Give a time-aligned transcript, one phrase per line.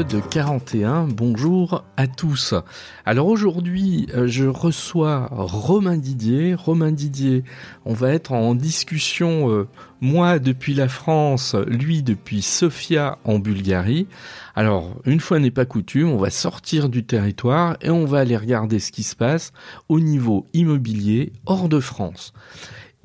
[0.00, 1.08] épisode 41.
[1.08, 2.54] Bonjour à tous.
[3.04, 6.54] Alors aujourd'hui, euh, je reçois Romain Didier.
[6.54, 7.44] Romain Didier,
[7.84, 9.68] on va être en discussion, euh,
[10.00, 14.06] moi depuis la France, lui depuis Sofia en Bulgarie.
[14.54, 18.36] Alors, une fois n'est pas coutume, on va sortir du territoire et on va aller
[18.36, 19.52] regarder ce qui se passe
[19.90, 22.32] au niveau immobilier hors de France.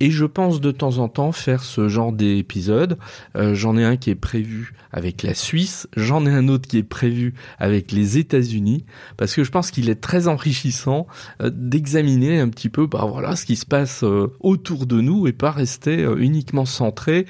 [0.02, 2.98] Et je pense de temps en temps faire ce genre d'épisode.
[3.38, 6.78] Euh, j'en ai un qui est prévu avec la Suisse, j'en ai un autre qui
[6.78, 8.86] est prévu avec les États-Unis,
[9.18, 11.08] parce que je pense qu'il est très enrichissant
[11.42, 15.28] euh, d'examiner un petit peu, bah voilà, ce qui se passe euh, autour de nous
[15.28, 17.26] et pas rester uniquement centré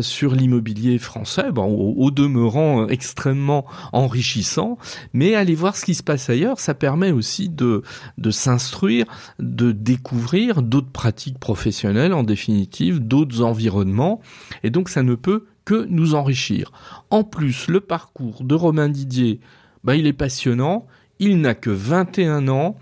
[0.00, 4.78] sur l'immobilier français, bon, au, au, demeurant extrêmement enrichissant,
[5.12, 7.82] mais aller voir ce qui se passe ailleurs, ça permet aussi de
[8.18, 9.06] de s'instruire,
[9.38, 14.20] de découvrir d'autres pratiques professionnelles en définitive, d'autres environnements,
[14.64, 16.72] et donc ça ne peut que nous enrichir.
[17.10, 19.40] En plus, le parcours de Romain Didier,
[19.84, 20.86] bah, il est passionnant,
[21.18, 22.76] il n'a que 21 ans,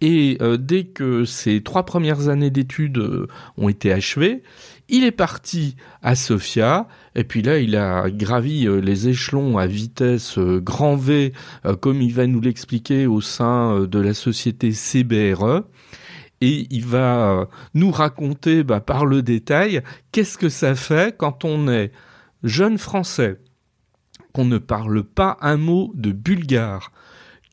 [0.00, 3.26] et euh, dès que ses trois premières années d'études euh,
[3.58, 4.42] ont été achevées,
[4.88, 9.66] il est parti à Sofia, et puis là, il a gravi euh, les échelons à
[9.66, 11.32] vitesse grand V,
[11.80, 15.64] comme il va nous l'expliquer au sein de la société CBRE
[16.40, 21.44] et il va euh, nous raconter bah, par le détail qu'est-ce que ça fait quand
[21.44, 21.92] on est
[22.42, 23.38] jeune français,
[24.32, 26.92] qu'on ne parle pas un mot de bulgare,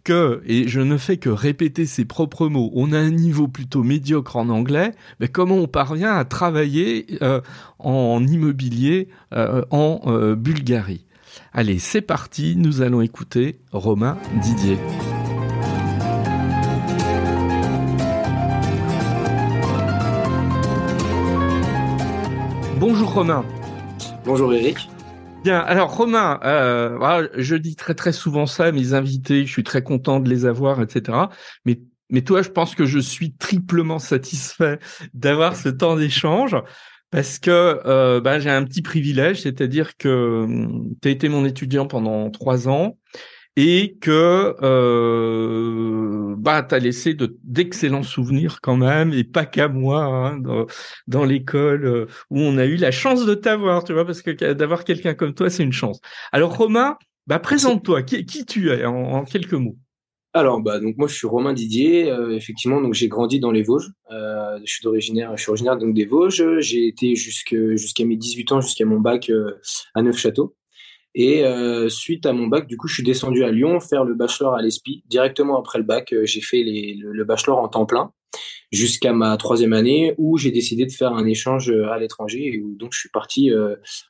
[0.03, 3.83] que, et je ne fais que répéter ses propres mots, on a un niveau plutôt
[3.83, 7.41] médiocre en anglais, mais comment on parvient à travailler euh,
[7.79, 9.99] en immobilier euh, en
[10.35, 11.05] Bulgarie?
[11.51, 14.77] Allez, c'est parti, nous allons écouter Romain Didier.
[22.79, 23.43] Bonjour Romain.
[24.23, 24.87] Bonjour Eric.
[25.43, 29.63] Bien, alors Romain, euh, je dis très très souvent ça à mes invités, je suis
[29.63, 31.17] très content de les avoir, etc.
[31.65, 31.79] Mais
[32.11, 34.77] mais toi, je pense que je suis triplement satisfait
[35.15, 36.55] d'avoir ce temps d'échange
[37.09, 41.45] parce que euh, bah, j'ai un petit privilège, c'est-à-dire que hum, tu as été mon
[41.45, 42.97] étudiant pendant trois ans
[43.59, 50.03] et que euh, bah t'as laissé de d'excellents souvenirs quand même et pas qu'à moi
[50.03, 50.67] hein, dans,
[51.07, 54.53] dans l'école euh, où on a eu la chance de t'avoir tu vois parce que
[54.53, 55.99] d'avoir quelqu'un comme toi c'est une chance.
[56.31, 58.03] Alors Romain bah présente-toi.
[58.03, 59.75] Qui, qui tu es en, quelques mots?
[60.33, 63.63] Alors bah donc moi je suis Romain Didier euh, effectivement donc j'ai grandi dans les
[63.63, 66.59] Vosges euh, je suis je suis originaire donc des Vosges.
[66.59, 69.31] J'ai été jusque jusqu'à mes 18 ans jusqu'à mon bac
[69.95, 70.55] à Neufchâteau
[71.19, 74.13] et euh, suite à mon bac, du coup, je suis descendu à Lyon faire le
[74.13, 75.03] bachelor à l'ESPI.
[75.07, 78.11] Directement après le bac, euh, j'ai fait le, bachelor en temps plein
[78.71, 82.59] jusqu'à ma troisième année où j'ai décidé de faire un échange euh, à l'étranger et
[82.59, 83.51] où donc je suis parti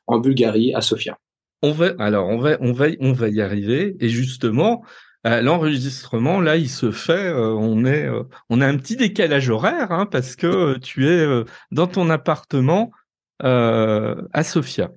[0.06, 1.16] en Bulgarie à Sofia.
[1.62, 4.82] On va alors on va on va on va y arriver et justement
[5.24, 8.08] l'enregistrement là il se fait on est
[8.50, 11.26] on a un petit décalage horaire hein, parce que tu es
[11.70, 12.90] dans ton appartement
[13.40, 14.90] à Sofia.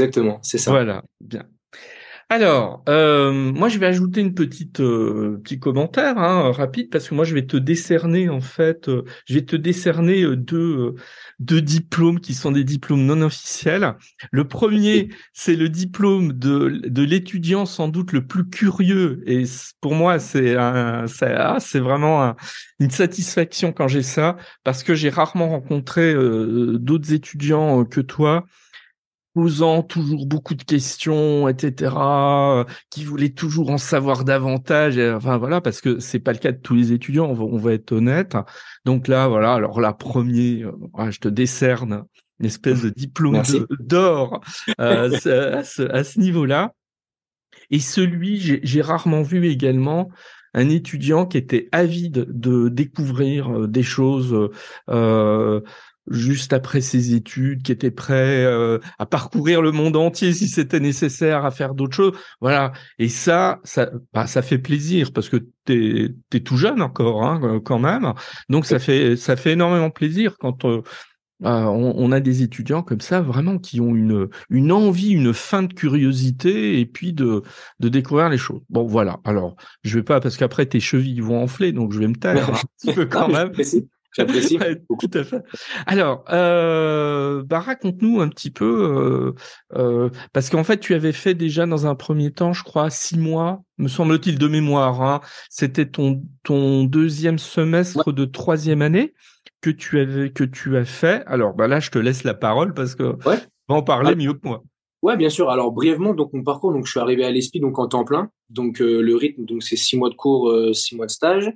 [0.00, 0.70] Exactement, c'est ça.
[0.70, 1.44] Voilà, bien.
[2.32, 7.14] Alors, euh, moi, je vais ajouter une petite euh, petit commentaire hein, rapide parce que
[7.16, 10.94] moi, je vais te décerner en fait, euh, je vais te décerner deux
[11.40, 13.96] deux diplômes qui sont des diplômes non officiels.
[14.30, 19.42] Le premier, c'est le diplôme de de l'étudiant sans doute le plus curieux et
[19.80, 22.36] pour moi, c'est ah, c'est vraiment
[22.78, 28.46] une satisfaction quand j'ai ça parce que j'ai rarement rencontré d'autres étudiants que toi
[29.34, 34.98] posant toujours beaucoup de questions, etc., euh, qui voulaient toujours en savoir davantage.
[34.98, 37.30] enfin voilà, parce que c'est pas le cas de tous les étudiants.
[37.30, 38.36] On va, être honnête.
[38.84, 39.54] Donc là, voilà.
[39.54, 42.04] Alors la premier, euh, je te décerne
[42.40, 43.42] une espèce de diplôme
[43.78, 44.40] d'or
[44.80, 45.10] euh,
[45.56, 46.74] à ce, niveau-là.
[47.70, 50.10] Et celui, j'ai rarement vu également
[50.54, 54.50] un étudiant qui était avide de découvrir des choses
[54.88, 55.60] euh,
[56.10, 60.80] juste après ses études, qui était prêt euh, à parcourir le monde entier si c'était
[60.80, 62.18] nécessaire, à faire d'autres choses.
[62.40, 62.72] Voilà.
[62.98, 67.40] Et ça, ça, bah, ça fait plaisir parce que t'es es tout jeune encore, hein,
[67.44, 68.12] euh, quand même.
[68.48, 70.82] Donc ça fait ça fait énormément plaisir quand euh,
[71.42, 75.72] on, a des étudiants comme ça vraiment qui ont une une envie, une fin de
[75.72, 77.42] curiosité et puis de
[77.78, 78.60] de découvrir les choses.
[78.68, 79.20] Bon voilà.
[79.24, 82.50] Alors je vais pas parce qu'après tes chevilles vont enfler, donc je vais me taire
[82.50, 83.52] un petit peu quand même.
[84.16, 85.42] J'apprécie Tout à fait.
[85.86, 91.34] Alors, euh, bah, raconte-nous un petit peu, euh, euh, parce qu'en fait, tu avais fait
[91.34, 95.00] déjà dans un premier temps, je crois, six mois, me semble-t-il, de mémoire.
[95.02, 95.20] Hein.
[95.48, 99.14] C'était ton ton deuxième semestre de troisième année
[99.60, 101.22] que tu avais que tu as fait.
[101.26, 103.38] Alors, bah là, je te laisse la parole parce que ouais.
[103.68, 104.16] va en parler ah.
[104.16, 104.64] mieux que moi.
[105.02, 105.50] Ouais, bien sûr.
[105.50, 108.30] Alors brièvement, donc mon parcours, donc je suis arrivé à l'ESPI donc en temps plein.
[108.50, 111.52] Donc euh, le rythme, donc c'est six mois de cours, euh, six mois de stage.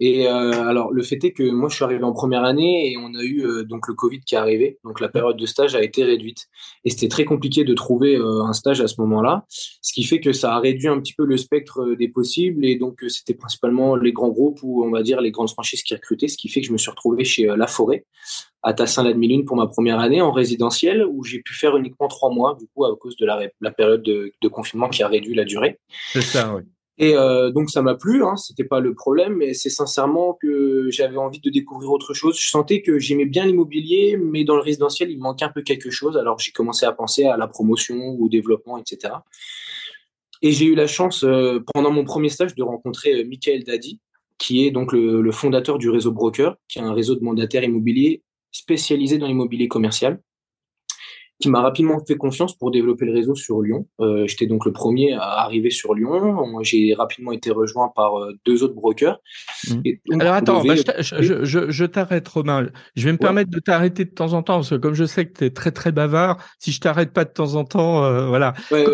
[0.00, 2.96] Et euh, alors le fait est que moi je suis arrivé en première année et
[2.96, 5.82] on a eu donc le Covid qui est arrivé, donc la période de stage a
[5.82, 6.48] été réduite.
[6.84, 10.32] Et c'était très compliqué de trouver un stage à ce moment-là, ce qui fait que
[10.32, 12.64] ça a réduit un petit peu le spectre des possibles.
[12.64, 15.94] Et donc c'était principalement les grands groupes ou on va dire les grandes franchises qui
[15.94, 18.04] recrutaient, ce qui fait que je me suis retrouvé chez La Forêt
[18.62, 22.56] à Tassin-la-Demi-Lune pour ma première année en résidentiel où j'ai pu faire uniquement trois mois
[22.58, 25.44] du coup à cause de la, la période de, de confinement qui a réduit la
[25.44, 25.78] durée.
[26.98, 30.88] Et euh, donc ça m'a plu, hein, c'était pas le problème, mais c'est sincèrement que
[30.90, 32.38] j'avais envie de découvrir autre chose.
[32.38, 35.90] Je sentais que j'aimais bien l'immobilier, mais dans le résidentiel il manquait un peu quelque
[35.90, 36.16] chose.
[36.18, 39.14] Alors j'ai commencé à penser à la promotion, au développement, etc.
[40.42, 44.00] Et j'ai eu la chance euh, pendant mon premier stage de rencontrer euh, Michael Dadi,
[44.38, 47.64] qui est donc le, le, fondateur du réseau Broker, qui est un réseau de mandataires
[47.64, 50.20] immobiliers spécialisé dans l'immobilier commercial
[51.42, 53.86] qui m'a rapidement fait confiance pour développer le réseau sur Lyon.
[54.00, 56.62] Euh, J'étais donc le premier à arriver sur Lyon.
[56.62, 59.18] J'ai rapidement été rejoint par euh, deux autres brokers.
[59.68, 60.20] Mmh.
[60.20, 62.68] Alors attends, bah, je, je, je t'arrête Romain.
[62.94, 65.26] Je vais me permettre de t'arrêter de temps en temps, parce que comme je sais
[65.26, 68.28] que tu es très très bavard, si je t'arrête pas de temps en temps, euh,
[68.28, 68.54] voilà.
[68.70, 68.86] Ouais,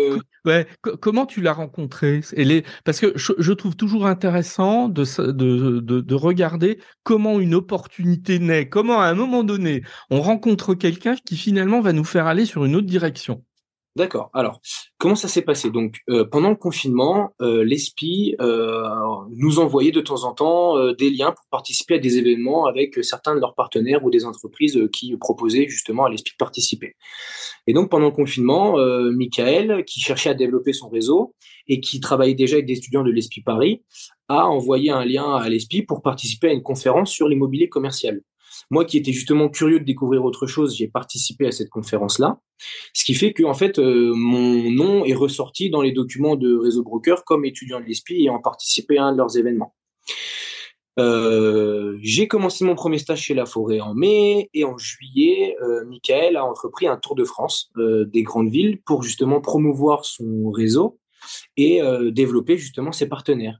[0.45, 0.67] Ouais.
[1.01, 2.21] Comment tu l'as rencontré?
[2.33, 2.63] Et les...
[2.85, 8.69] Parce que je, trouve toujours intéressant de, de, de, de, regarder comment une opportunité naît,
[8.69, 12.65] comment à un moment donné on rencontre quelqu'un qui finalement va nous faire aller sur
[12.65, 13.43] une autre direction.
[13.95, 14.29] D'accord.
[14.33, 14.61] Alors,
[14.97, 15.71] comment ça s'est passé?
[15.71, 18.87] Donc, euh, pendant le confinement, euh, l'ESPI euh,
[19.31, 23.35] nous envoyait de temps en temps des liens pour participer à des événements avec certains
[23.35, 26.95] de leurs partenaires ou des entreprises qui proposaient justement à l'ESPI de participer.
[27.65, 28.77] Et donc, pendant le confinement,
[29.11, 31.35] Michael, qui cherchait à développer son réseau
[31.67, 33.83] et qui travaillait déjà avec des étudiants de l'ESPI Paris,
[34.29, 38.21] a envoyé un lien à l'ESPI pour participer à une conférence sur l'immobilier commercial.
[38.69, 42.39] Moi qui étais justement curieux de découvrir autre chose, j'ai participé à cette conférence-là.
[42.93, 46.55] Ce qui fait que en fait, euh, mon nom est ressorti dans les documents de
[46.55, 49.75] Réseau Broker comme étudiant de l'ESPI et en participé à un de leurs événements.
[50.97, 55.85] Euh, j'ai commencé mon premier stage chez La Forêt en mai et en juillet, euh,
[55.85, 60.99] Michael a entrepris un tour de France des grandes villes pour justement promouvoir son réseau
[61.57, 61.81] et
[62.11, 63.59] développer justement ses partenaires.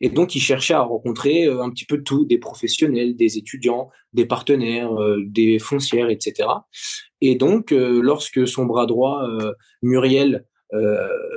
[0.00, 3.90] Et donc, il cherchait à rencontrer euh, un petit peu tout, des professionnels, des étudiants,
[4.12, 6.48] des partenaires, euh, des foncières, etc.
[7.20, 9.26] Et donc, euh, lorsque son bras droit,
[9.82, 10.44] Muriel,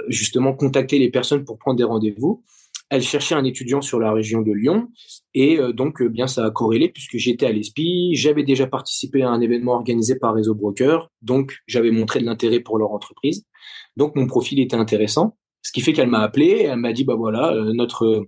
[0.07, 2.43] justement contactait les personnes pour prendre des rendez-vous,
[2.89, 4.89] elle cherchait un étudiant sur la région de Lyon
[5.35, 9.39] et donc bien ça a corrélé puisque j'étais à l'ESPI, j'avais déjà participé à un
[9.39, 13.45] événement organisé par Réseau Broker, donc j'avais montré de l'intérêt pour leur entreprise.
[13.95, 17.15] Donc mon profil était intéressant, ce qui fait qu'elle m'a appelé, elle m'a dit bah
[17.15, 18.27] voilà, notre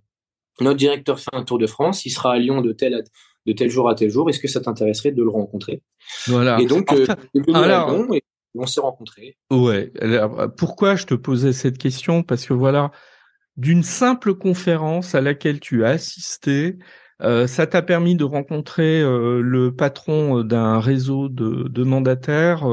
[0.59, 3.03] notre directeur fait un tour de France, il sera à Lyon de tel,
[3.45, 4.29] de tel jour à tel jour.
[4.29, 5.81] Est-ce que ça t'intéresserait de le rencontrer?
[6.27, 6.59] Voilà.
[6.59, 7.05] Et donc, euh,
[8.55, 9.37] on s'est rencontrés.
[9.49, 9.91] Ouais.
[10.57, 12.23] pourquoi je te posais cette question?
[12.23, 12.91] Parce que voilà,
[13.57, 16.77] d'une simple conférence à laquelle tu as assisté,
[17.23, 22.65] euh, ça t'a permis de rencontrer euh, le patron euh, d'un réseau de, de mandataires,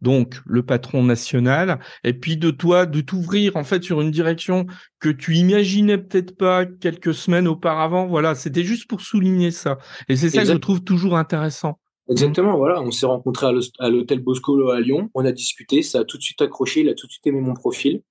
[0.00, 4.66] donc le patron national, et puis de toi de t'ouvrir en fait sur une direction
[5.00, 8.06] que tu imaginais peut-être pas quelques semaines auparavant.
[8.06, 9.78] Voilà, c'était juste pour souligner ça.
[10.08, 11.78] Et c'est ça que je trouve toujours intéressant.
[12.08, 12.82] Exactement, voilà.
[12.82, 13.46] On s'est rencontrés
[13.78, 15.08] à l'hôtel Bosco à Lyon.
[15.14, 16.80] On a discuté, ça a tout de suite accroché.
[16.80, 18.02] Il a tout de suite aimé mon profil.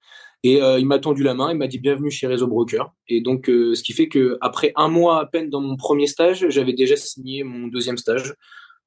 [0.44, 2.92] Et euh, il m'a tendu la main, il m'a dit bienvenue chez Réseau Broker.
[3.08, 6.08] Et donc, euh, ce qui fait que après un mois à peine dans mon premier
[6.08, 8.34] stage, j'avais déjà signé mon deuxième stage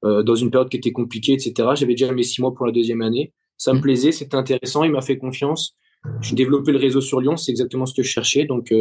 [0.03, 1.69] euh, dans une période qui était compliquée, etc.
[1.75, 3.31] J'avais déjà mes six mois pour la deuxième année.
[3.57, 3.81] Ça me mmh.
[3.81, 5.77] plaisait, c'était intéressant, il m'a fait confiance.
[6.21, 8.45] J'ai développé le réseau sur Lyon, c'est exactement ce que je cherchais.
[8.45, 8.71] Donc,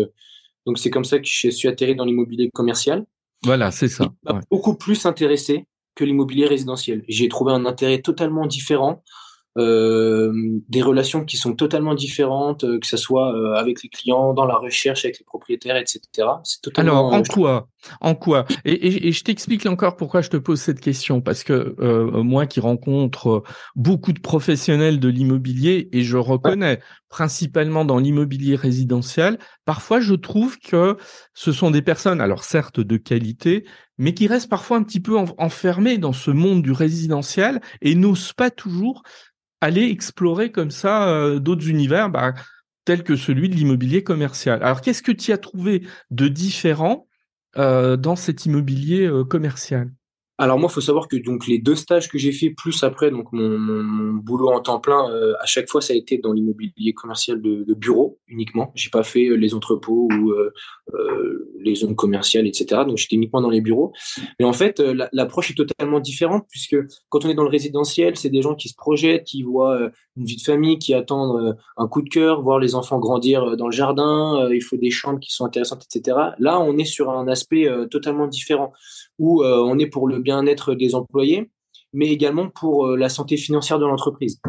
[0.67, 3.07] donc c'est comme ça que je suis atterri dans l'immobilier commercial.
[3.45, 4.13] Voilà, c'est ça.
[4.29, 5.65] Il beaucoup plus intéressé
[5.95, 7.05] que l'immobilier résidentiel.
[7.09, 9.23] J'ai trouvé un intérêt totalement différent euh,
[9.57, 14.47] des relations qui sont totalement différentes, euh, que ce soit euh, avec les clients, dans
[14.47, 16.01] la recherche avec les propriétaires, etc.
[16.43, 17.11] C'est totalement.
[17.11, 17.69] Alors, en quoi
[18.01, 21.75] En quoi et, et, je t'explique encore pourquoi je te pose cette question, parce que
[22.21, 23.43] moi qui rencontre
[23.77, 26.81] beaucoup de professionnels de l'immobilier, et je reconnais
[27.15, 30.97] principalement dans l'immobilier résidentiel, parfois je trouve que
[31.33, 33.65] ce sont des personnes, alors certes de qualité,
[33.99, 38.33] mais qui restent parfois un petit peu enfermées dans ce monde du résidentiel et n'osent
[38.33, 39.05] pas toujours
[39.65, 42.35] aller explorer comme ça euh, d'autres univers bah,
[42.85, 44.63] tels que celui de l'immobilier commercial.
[44.63, 47.09] Alors qu'est-ce que tu as trouvé de différent
[47.57, 49.91] euh, dans cet immobilier euh, commercial?
[50.37, 53.13] Alors moi, il faut savoir que donc les deux stages que j'ai fait plus après
[53.13, 56.93] donc mon, boulot en temps plein, euh, à chaque fois ça a été dans l'immobilier
[56.93, 58.73] commercial de, de, bureau uniquement.
[58.75, 60.53] J'ai pas fait euh, les entrepôts ou euh,
[61.61, 62.83] les zones commerciales, etc.
[62.87, 63.93] Donc j'étais uniquement dans les bureaux.
[64.41, 64.81] Mais en fait,
[65.13, 66.77] l'approche est totalement différente puisque
[67.11, 70.25] quand on est dans le résidentiel, c'est des gens qui se projettent, qui voient une
[70.25, 73.73] vie de famille, qui attendent un coup de cœur, voir les enfants grandir dans le
[73.73, 74.49] jardin.
[74.53, 76.17] il faut des chambres qui sont intéressantes, etc.
[76.39, 78.73] Là, on est sur un aspect totalement différent
[79.19, 81.51] où on est pour le bien-être des employés,
[81.93, 84.41] mais également pour euh, la santé financière de l'entreprise.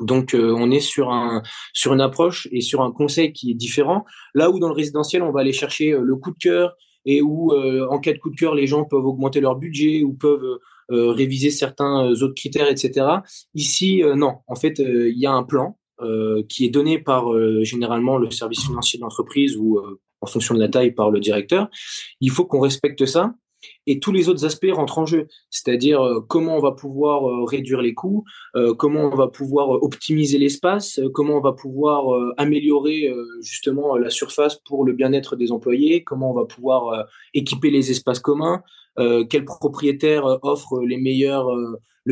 [0.00, 3.54] Donc euh, on est sur un sur une approche et sur un conseil qui est
[3.54, 4.04] différent.
[4.34, 6.74] Là où dans le résidentiel on va aller chercher le coup de cœur
[7.08, 10.12] et où en cas de coup de cœur les gens peuvent augmenter leur budget ou
[10.12, 13.06] peuvent réviser certains autres critères, etc.
[13.54, 15.78] Ici non, en fait il y a un plan
[16.48, 17.26] qui est donné par
[17.62, 19.80] généralement le service financier de l'entreprise ou
[20.20, 21.68] en fonction de la taille par le directeur.
[22.20, 23.34] Il faut qu'on respecte ça
[23.86, 27.44] et tous les autres aspects rentrent en jeu, c'est-à-dire euh, comment on va pouvoir euh,
[27.44, 33.12] réduire les coûts, euh, comment on va pouvoir optimiser l'espace, comment on va pouvoir améliorer
[33.40, 38.20] justement la surface pour le bien-être des employés, comment on va pouvoir équiper les espaces
[38.20, 38.62] communs,
[38.96, 40.96] quel propriétaire offre le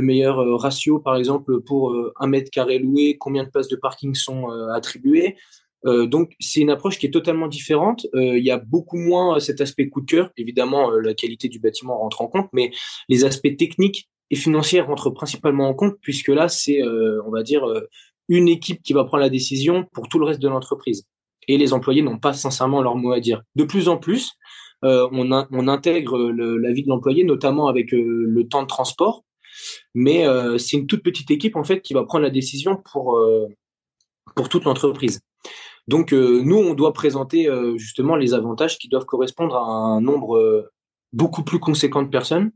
[0.03, 4.49] meilleur ratio, par exemple, pour un mètre carré loué, combien de places de parking sont
[4.73, 5.37] attribuées,
[5.87, 8.07] euh, donc c'est une approche qui est totalement différente.
[8.15, 10.31] Euh, il y a beaucoup moins cet aspect coup de cœur.
[10.37, 12.71] Évidemment, euh, la qualité du bâtiment rentre en compte, mais
[13.09, 17.67] les aspects techniques et financiers rentrent principalement en compte puisque là c'est, on va dire,
[18.29, 21.05] une équipe qui va prendre la décision pour tout le reste de l'entreprise.
[21.47, 23.43] Et les employés n'ont pas sincèrement leur mot à dire.
[23.55, 24.33] De plus en plus,
[24.83, 29.25] on, on, intègre la vie de l'employé, notamment avec le temps de transport.
[29.95, 30.25] Mais
[30.57, 33.21] c'est une toute petite équipe en fait qui va prendre la décision pour
[34.35, 35.21] pour toute l'entreprise.
[35.89, 40.01] Donc euh, nous, on doit présenter euh, justement les avantages qui doivent correspondre à un
[40.01, 40.71] nombre euh,
[41.13, 42.51] beaucoup plus conséquent de personnes.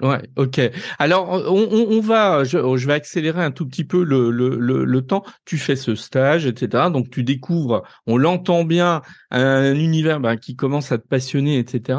[0.00, 0.60] Ouais, ok.
[0.98, 5.24] Alors on, on va, je, vais accélérer un tout petit peu le, le, le, temps.
[5.44, 6.84] Tu fais ce stage, etc.
[6.90, 11.98] Donc tu découvres, on l'entend bien, un univers ben, qui commence à te passionner, etc.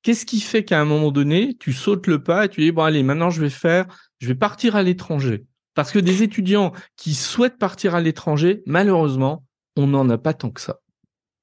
[0.00, 2.84] Qu'est-ce qui fait qu'à un moment donné, tu sautes le pas et tu dis bon
[2.84, 3.84] allez, maintenant je vais faire,
[4.18, 5.44] je vais partir à l'étranger?
[5.74, 9.44] Parce que des étudiants qui souhaitent partir à l'étranger, malheureusement,
[9.76, 10.80] on n'en a pas tant que ça.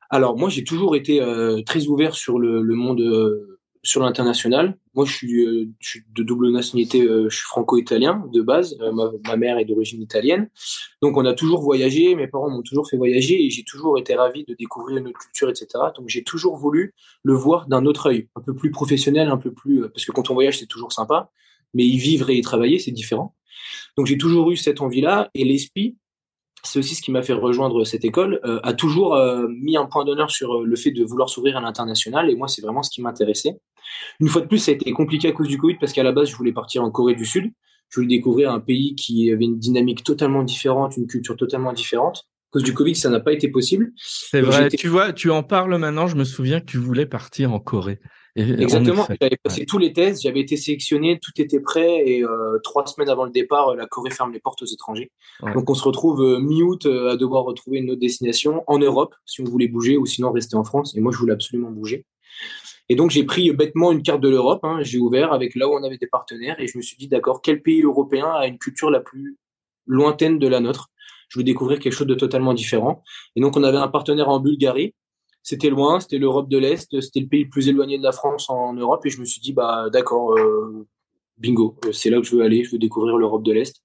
[0.09, 4.75] Alors moi j'ai toujours été euh, très ouvert sur le, monde, euh, sur l'international.
[4.95, 8.75] Moi je suis, euh, je suis, de double nationalité, je suis franco-italien de base.
[9.27, 10.49] Ma, mère est d'origine italienne,
[11.03, 12.15] donc on a toujours voyagé.
[12.15, 15.19] Mes parents m'ont toujours fait voyager et j'ai toujours été ravi de découvrir une autre
[15.19, 15.67] culture, etc.
[15.95, 19.53] Donc j'ai toujours voulu le voir d'un autre œil, un peu plus professionnel, un peu
[19.53, 21.29] plus parce que quand on voyage c'est toujours sympa,
[21.75, 23.35] mais y vivre et y travailler c'est différent.
[23.95, 25.97] Donc j'ai toujours eu cette envie-là et l'ESPI
[26.63, 29.85] c'est aussi ce qui m'a fait rejoindre cette école, euh, a toujours euh, mis un
[29.85, 32.83] point d'honneur sur euh, le fait de vouloir s'ouvrir à l'international, et moi, c'est vraiment
[32.83, 33.59] ce qui m'intéressait.
[34.19, 36.11] Une fois de plus, ça a été compliqué à cause du Covid, parce qu'à la
[36.11, 37.51] base, je voulais partir en Corée du Sud.
[37.89, 42.27] Je voulais découvrir un pays qui avait une dynamique totalement différente, une culture totalement différente.
[42.49, 43.91] À cause du Covid, ça n'a pas été possible.
[43.95, 47.51] C'est vrai, tu vois, tu en parles maintenant, je me souviens que tu voulais partir
[47.51, 47.99] en Corée.
[48.35, 49.05] Exactement.
[49.21, 53.09] J'avais passé tous les tests, j'avais été sélectionné, tout était prêt et euh, trois semaines
[53.09, 55.11] avant le départ, la Corée ferme les portes aux étrangers.
[55.53, 59.15] Donc on se retrouve euh, mi-août euh, à devoir retrouver une autre destination en Europe
[59.25, 60.95] si on voulait bouger ou sinon rester en France.
[60.95, 62.05] Et moi, je voulais absolument bouger.
[62.87, 65.73] Et donc j'ai pris bêtement une carte de l'Europe, hein, j'ai ouvert avec là où
[65.73, 68.57] on avait des partenaires et je me suis dit d'accord, quel pays européen a une
[68.57, 69.37] culture la plus
[69.85, 70.89] lointaine de la nôtre?
[71.27, 73.03] Je veux découvrir quelque chose de totalement différent.
[73.35, 74.95] Et donc on avait un partenaire en Bulgarie
[75.49, 78.51] c'était loin, c'était l'Europe de l'Est, c'était le pays le plus éloigné de la France
[78.51, 80.85] en Europe, et je me suis dit, bah d'accord, euh,
[81.39, 83.81] bingo, euh, c'est là que je veux aller, je veux découvrir l'Europe de l'Est.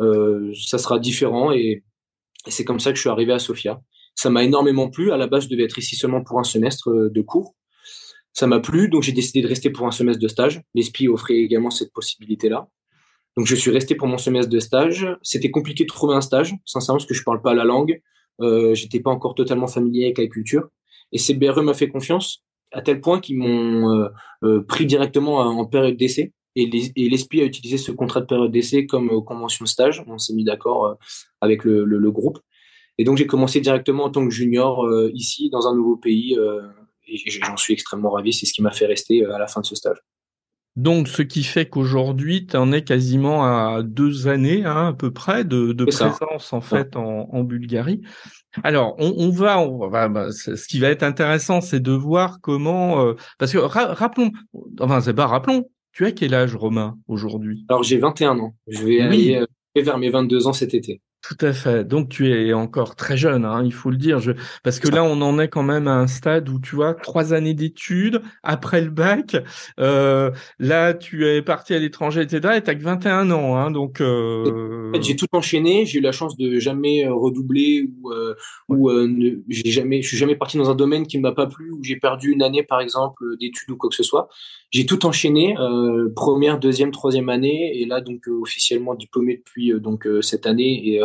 [0.00, 1.82] Euh, ça sera différent, et,
[2.46, 3.80] c'est comme ça que je suis arrivé à Sofia.
[4.14, 5.10] Ça m'a énormément plu.
[5.10, 7.56] À la base, je devais être ici seulement pour un semestre de cours.
[8.32, 10.60] Ça m'a plu, donc j'ai décidé de rester pour un semestre de stage.
[10.74, 12.68] L'ESPI offrait également cette possibilité-là.
[13.36, 15.08] Donc je suis resté pour mon semestre de stage.
[15.22, 18.00] C'était compliqué de trouver un stage, sincèrement, parce que je parle pas la langue.
[18.40, 20.68] Euh, j'étais pas encore totalement familier avec la culture.
[21.14, 24.08] Et CBRE m'a fait confiance à tel point qu'ils m'ont euh,
[24.42, 26.32] euh, pris directement en période d'essai.
[26.56, 30.04] Et l'ESPI a utilisé ce contrat de période d'essai comme convention de stage.
[30.06, 30.98] On s'est mis d'accord
[31.40, 32.38] avec le, le, le, groupe.
[32.96, 36.38] Et donc j'ai commencé directement en tant que junior ici dans un nouveau pays.
[37.08, 38.32] et j'en suis extrêmement ravi.
[38.32, 39.98] C'est ce qui m'a fait rester à la fin de ce stage.
[40.76, 45.12] Donc, ce qui fait qu'aujourd'hui, tu en es quasiment à deux années, hein, à peu
[45.12, 48.02] près, de, de présence en fait en, en, Bulgarie.
[48.62, 52.40] Alors, on, on va, on va bah, ce qui va être intéressant, c'est de voir
[52.40, 54.30] comment, euh, parce que rappelons,
[54.80, 57.64] enfin, c'est pas rappelons, tu as quel âge, Romain, aujourd'hui?
[57.68, 58.54] Alors, j'ai 21 ans.
[58.66, 59.46] Je vais aller euh,
[59.82, 61.00] vers mes 22 ans cet été.
[61.26, 61.84] Tout à fait.
[61.84, 64.18] Donc tu es encore très jeune, hein, il faut le dire.
[64.18, 64.32] Je...
[64.62, 67.32] Parce que là, on en est quand même à un stade où tu vois trois
[67.32, 69.34] années d'études après le bac.
[69.80, 72.56] Euh, là, tu es parti à l'étranger, etc.
[72.56, 74.02] Et t'as que 21 ans, hein, donc.
[74.02, 74.90] Euh...
[74.90, 75.86] En fait, j'ai tout enchaîné.
[75.86, 78.34] J'ai eu la chance de jamais euh, redoubler ou euh,
[78.68, 79.36] ou euh, ne...
[79.48, 81.82] j'ai jamais, je suis jamais parti dans un domaine qui ne m'a pas plu ou
[81.82, 84.28] j'ai perdu une année, par exemple, d'études ou quoi que ce soit.
[84.72, 85.54] J'ai tout enchaîné,
[86.16, 91.00] première, deuxième, troisième année, et là donc officiellement diplômé depuis donc cette année et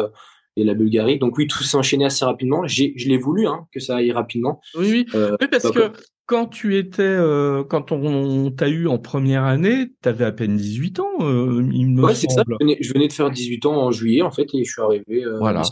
[0.55, 1.19] et la Bulgarie.
[1.19, 2.65] Donc oui, tout s'est enchaîné assez rapidement.
[2.67, 4.61] J'ai, je l'ai voulu hein, que ça aille rapidement.
[4.75, 5.05] Oui, oui.
[5.15, 5.91] Euh, parce que
[6.29, 10.57] quand tu étais, euh, quand on, t'a eu en première année, tu avais à peine
[10.57, 12.43] 18 ans, euh, il me ouais, c'est ça.
[12.47, 15.25] Je venais, de faire 18 ans en juillet, en fait, et je suis arrivé.
[15.25, 15.63] Euh, voilà,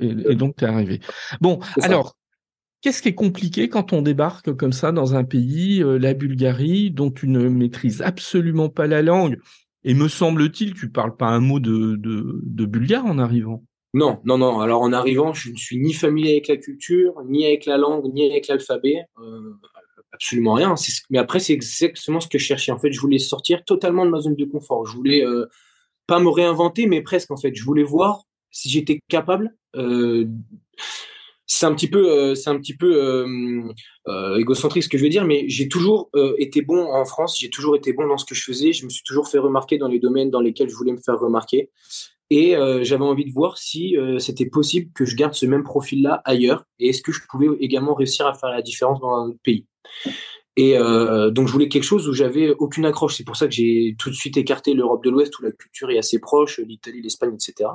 [0.00, 0.98] Et, et, donc, tu es arrivé.
[1.40, 2.16] Bon, alors,
[2.80, 7.12] qu'est-ce qui est compliqué quand on débarque comme ça dans un pays, la Bulgarie, dont
[7.12, 9.38] tu ne maîtrises absolument pas la langue
[9.86, 13.62] et me semble-t-il, tu parles pas un mot de, de, de bulgare en arrivant.
[13.94, 14.60] Non, non, non.
[14.60, 18.12] Alors en arrivant, je ne suis ni familier avec la culture, ni avec la langue,
[18.12, 19.04] ni avec l'alphabet.
[19.22, 19.54] Euh,
[20.12, 20.74] absolument rien.
[21.08, 22.72] Mais après, c'est exactement ce que je cherchais.
[22.72, 24.84] En fait, je voulais sortir totalement de ma zone de confort.
[24.86, 25.46] Je voulais euh,
[26.08, 27.54] pas me réinventer, mais presque en fait.
[27.54, 29.56] Je voulais voir si j'étais capable.
[29.76, 30.26] Euh,
[31.46, 33.24] c'est un petit peu, c'est un petit peu
[34.38, 37.38] égocentrique ce que je veux dire, mais j'ai toujours été bon en France.
[37.38, 38.72] J'ai toujours été bon dans ce que je faisais.
[38.72, 41.18] Je me suis toujours fait remarquer dans les domaines dans lesquels je voulais me faire
[41.18, 41.70] remarquer.
[42.30, 45.62] Et euh, j'avais envie de voir si euh, c'était possible que je garde ce même
[45.62, 49.28] profil-là ailleurs et est-ce que je pouvais également réussir à faire la différence dans un
[49.28, 49.66] autre pays.
[50.56, 53.16] Et euh, donc je voulais quelque chose où j'avais aucune accroche.
[53.16, 55.90] C'est pour ça que j'ai tout de suite écarté l'Europe de l'Ouest où la culture
[55.90, 57.70] est assez proche, l'Italie, l'Espagne, etc.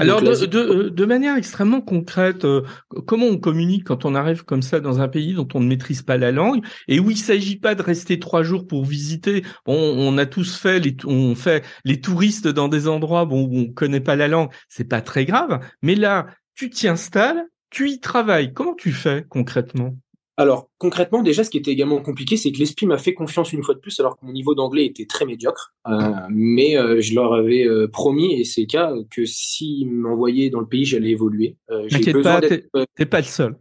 [0.00, 2.62] Alors, de, manière extrêmement concrète, euh,
[3.06, 6.02] comment on communique quand on arrive comme ça dans un pays dont on ne maîtrise
[6.02, 6.64] pas la langue?
[6.88, 9.44] Et où il s'agit pas de rester trois jours pour visiter?
[9.66, 13.58] Bon, on a tous fait les, on fait les touristes dans des endroits bon, où
[13.58, 15.60] on connaît pas la langue, c'est pas très grave.
[15.82, 18.52] Mais là, tu t'y installes, tu y travailles.
[18.52, 19.96] Comment tu fais concrètement?
[20.40, 23.62] Alors, concrètement, déjà, ce qui était également compliqué, c'est que l'esprit m'a fait confiance une
[23.62, 25.74] fois de plus, alors que mon niveau d'anglais était très médiocre.
[25.86, 30.48] Euh, mais euh, je leur avais euh, promis, et c'est le cas, que s'ils m'envoyaient
[30.48, 31.58] dans le pays, j'allais évoluer.
[31.68, 33.54] T'inquiète pas, t'es pas le seul.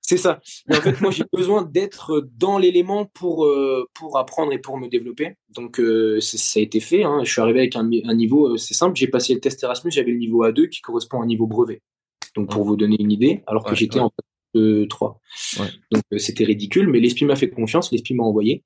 [0.00, 0.38] C'est ça.
[0.68, 3.48] Mais en fait, moi, j'ai besoin d'être dans l'élément pour
[3.94, 5.34] pour apprendre et pour me développer.
[5.48, 5.80] Donc,
[6.20, 7.02] ça a été fait.
[7.02, 7.22] Hein.
[7.24, 8.94] Je suis arrivé avec un, un niveau, c'est simple.
[8.94, 11.82] J'ai passé le test Erasmus, j'avais le niveau A2 qui correspond à un niveau brevet.
[12.36, 14.12] Donc, pour vous donner une idée, alors que j'étais en
[14.54, 15.20] 3.
[15.90, 18.64] Donc euh, c'était ridicule, mais l'esprit m'a fait confiance, l'esprit m'a envoyé.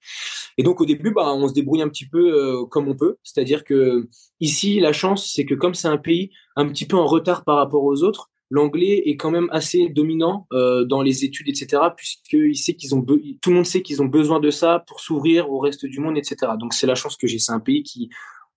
[0.59, 3.17] Et donc au début, bah, on se débrouille un petit peu euh, comme on peut.
[3.23, 4.09] C'est-à-dire que
[4.41, 7.57] ici, la chance, c'est que comme c'est un pays un petit peu en retard par
[7.57, 11.83] rapport aux autres, l'anglais est quand même assez dominant euh, dans les études, etc.
[11.97, 15.51] Puisque sait qu'ils ont tout le monde sait qu'ils ont besoin de ça pour s'ouvrir
[15.51, 16.53] au reste du monde, etc.
[16.59, 17.39] Donc c'est la chance que j'ai.
[17.39, 18.11] C'est un pays qui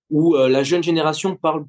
[0.09, 1.65] où la jeune génération parle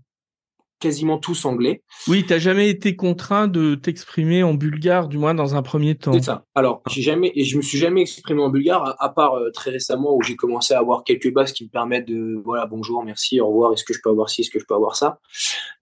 [0.80, 1.82] quasiment tous anglais.
[2.08, 5.94] Oui, tu n'as jamais été contraint de t'exprimer en bulgare, du moins dans un premier
[5.94, 6.12] temps.
[6.12, 6.44] C'est ça.
[6.54, 9.70] Alors, j'ai jamais et je me suis jamais exprimé en bulgare, à, part euh, très
[9.70, 13.40] récemment où j'ai commencé à avoir quelques bases qui me permettent de voilà bonjour, merci,
[13.40, 15.20] au revoir, est-ce que je peux avoir ci, est-ce que je peux avoir ça.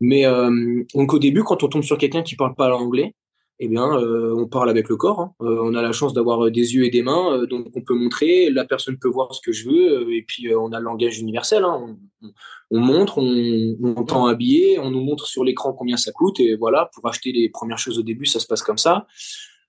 [0.00, 3.14] Mais euh, donc au début, quand on tombe sur quelqu'un qui parle pas l'anglais,
[3.60, 5.20] eh bien, euh, on parle avec le corps.
[5.20, 5.34] Hein.
[5.40, 8.50] on a la chance d'avoir des yeux et des mains, donc on peut montrer.
[8.50, 11.64] La personne peut voir ce que je veux, et puis on a le langage universel.
[11.64, 11.96] Hein
[12.70, 16.56] on montre, on, on tend habillé, on nous montre sur l'écran combien ça coûte, et
[16.56, 19.06] voilà, pour acheter les premières choses au début, ça se passe comme ça.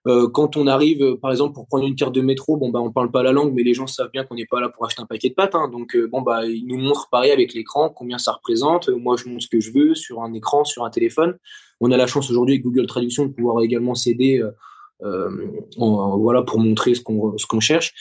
[0.07, 2.79] Euh, quand on arrive, euh, par exemple, pour prendre une carte de métro, bon bah
[2.79, 4.85] on parle pas la langue, mais les gens savent bien qu'on n'est pas là pour
[4.85, 5.67] acheter un paquet de pâtes, hein.
[5.67, 8.87] donc euh, bon bah ils nous montrent pareil avec l'écran combien ça représente.
[8.89, 11.37] Moi je montre ce que je veux sur un écran, sur un téléphone.
[11.81, 14.41] On a la chance aujourd'hui avec Google Traduction de pouvoir également s'aider,
[15.01, 17.93] voilà, pour montrer ce qu'on ce qu'on cherche.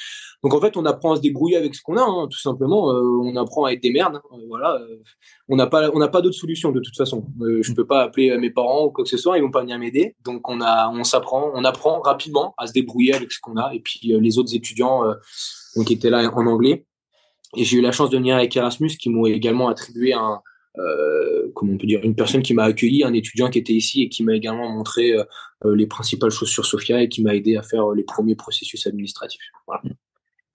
[0.45, 2.93] Donc en fait, on apprend à se débrouiller avec ce qu'on a, hein, tout simplement.
[2.93, 4.17] Euh, on apprend à être des merdes.
[4.17, 4.75] Hein, voilà.
[4.75, 5.03] Euh,
[5.49, 7.27] on n'a pas, on n'a d'autre solution de toute façon.
[7.41, 9.63] Euh, je peux pas appeler mes parents ou quoi que ce soit, ils vont pas
[9.63, 10.15] venir m'aider.
[10.25, 13.75] Donc on a, on s'apprend, on apprend rapidement à se débrouiller avec ce qu'on a.
[13.75, 15.03] Et puis les autres étudiants
[15.85, 16.85] qui étaient là en anglais.
[17.57, 20.41] Et j'ai eu la chance de venir avec Erasmus, qui m'ont également attribué un,
[20.77, 24.23] on peut dire, une personne qui m'a accueilli, un étudiant qui était ici et qui
[24.23, 25.15] m'a également montré
[25.65, 29.41] les principales choses sur Sofia et qui m'a aidé à faire les premiers processus administratifs.
[29.67, 29.83] Voilà.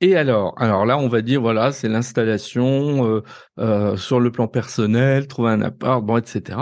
[0.03, 3.23] Et alors, alors là, on va dire voilà, c'est l'installation euh,
[3.57, 6.59] euh, sur le plan personnel, trouver un appart, bon, etc.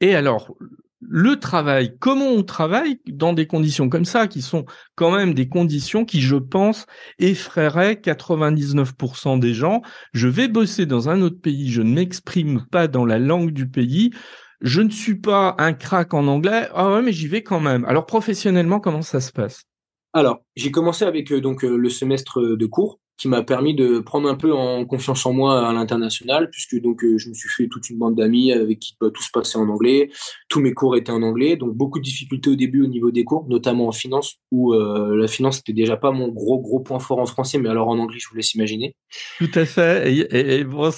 [0.00, 0.54] Et alors,
[1.00, 5.48] le travail, comment on travaille dans des conditions comme ça, qui sont quand même des
[5.48, 6.86] conditions qui, je pense,
[7.18, 9.82] effraieraient 99% des gens.
[10.12, 13.68] Je vais bosser dans un autre pays, je ne m'exprime pas dans la langue du
[13.68, 14.12] pays,
[14.60, 17.84] je ne suis pas un crack en anglais, ah ouais, mais j'y vais quand même.
[17.86, 19.64] Alors professionnellement, comment ça se passe?
[20.12, 23.98] Alors, j'ai commencé avec euh, donc euh, le semestre de cours qui m'a permis de
[23.98, 27.50] prendre un peu en confiance en moi à l'international, puisque donc euh, je me suis
[27.50, 30.08] fait toute une bande d'amis avec qui bah, tout se passait en anglais,
[30.48, 33.24] tous mes cours étaient en anglais, donc beaucoup de difficultés au début au niveau des
[33.24, 36.98] cours, notamment en finance, où euh, la finance n'était déjà pas mon gros gros point
[36.98, 38.96] fort en français, mais alors en anglais, je vous laisse imaginer.
[39.36, 40.10] Tout à fait.
[40.32, 40.90] Et, bon,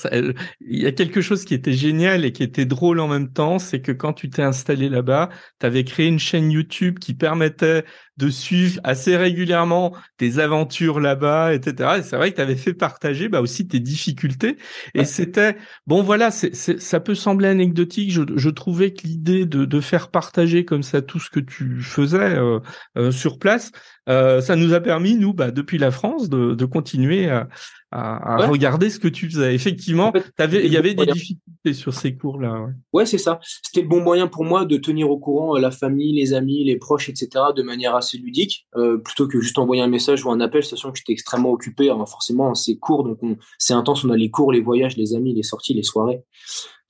[0.61, 3.59] il y a quelque chose qui était génial et qui était drôle en même temps,
[3.59, 7.85] c'est que quand tu t'es installé là-bas, tu avais créé une chaîne YouTube qui permettait
[8.18, 11.98] de suivre assez régulièrement tes aventures là-bas, etc.
[11.98, 14.59] Et c'est vrai que tu avais fait partager bah, aussi tes difficultés.
[14.94, 18.11] Et c'était bon, voilà, c'est, ça peut sembler anecdotique.
[18.12, 21.81] Je, je trouvais que l'idée de, de, faire partager comme ça tout ce que tu
[21.81, 22.61] faisais euh,
[22.96, 23.72] euh, sur place,
[24.08, 27.48] euh, ça nous a permis, nous, bah, depuis la France, de, de continuer à,
[27.90, 29.54] à, à regarder ce que tu faisais.
[29.54, 32.62] Effectivement, il y avait des difficultés sur ces cours-là.
[32.62, 33.38] Ouais, ouais c'est ça.
[33.62, 36.64] C'était le bon moyen pour moi de tenir au courant euh, la famille, les amis,
[36.64, 40.30] les proches, etc., de manière assez ludique, euh, plutôt que juste envoyer un message ou
[40.30, 41.90] un appel, sachant que j'étais extrêmement occupé.
[41.90, 43.18] Alors forcément, c'est court, donc
[43.58, 44.04] c'est intense.
[44.04, 46.22] On a les cours, les voyages, les amis, les sorties, les soirées.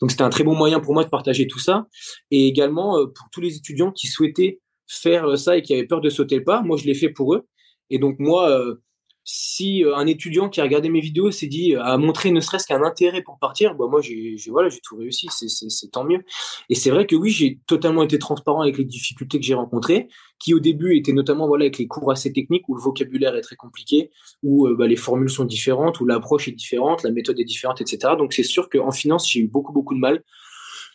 [0.00, 1.86] Donc c'était un très bon moyen pour moi de partager tout ça.
[2.30, 4.60] Et également euh, pour tous les étudiants qui souhaitaient
[4.92, 7.34] faire ça et qui avaient peur de sauter le pas, moi je l'ai fait pour
[7.34, 7.46] eux.
[7.90, 8.76] Et donc moi, euh,
[9.24, 12.66] si euh, un étudiant qui a regardé mes vidéos s'est dit a montré ne serait-ce
[12.66, 16.24] qu'un intérêt pour partir, bah moi j'ai voilà tout réussi, c'est tant mieux.
[16.68, 20.08] Et c'est vrai que oui j'ai totalement été transparent avec les difficultés que j'ai rencontrées,
[20.40, 23.42] qui au début étaient notamment voilà avec les cours assez techniques où le vocabulaire est
[23.42, 24.10] très compliqué,
[24.42, 27.80] où euh, bah, les formules sont différentes, où l'approche est différente, la méthode est différente,
[27.80, 28.14] etc.
[28.18, 30.22] Donc c'est sûr qu'en finance j'ai eu beaucoup beaucoup de mal.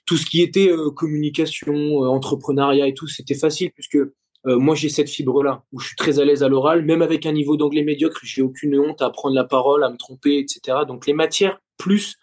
[0.07, 3.99] Tout ce qui était euh, communication, entrepreneuriat et tout, c'était facile puisque
[4.47, 7.25] euh, moi, j'ai cette fibre-là où je suis très à l'aise à l'oral, même avec
[7.25, 10.79] un niveau d'anglais médiocre, j'ai aucune honte à prendre la parole, à me tromper, etc.
[10.87, 12.17] Donc, les matières plus,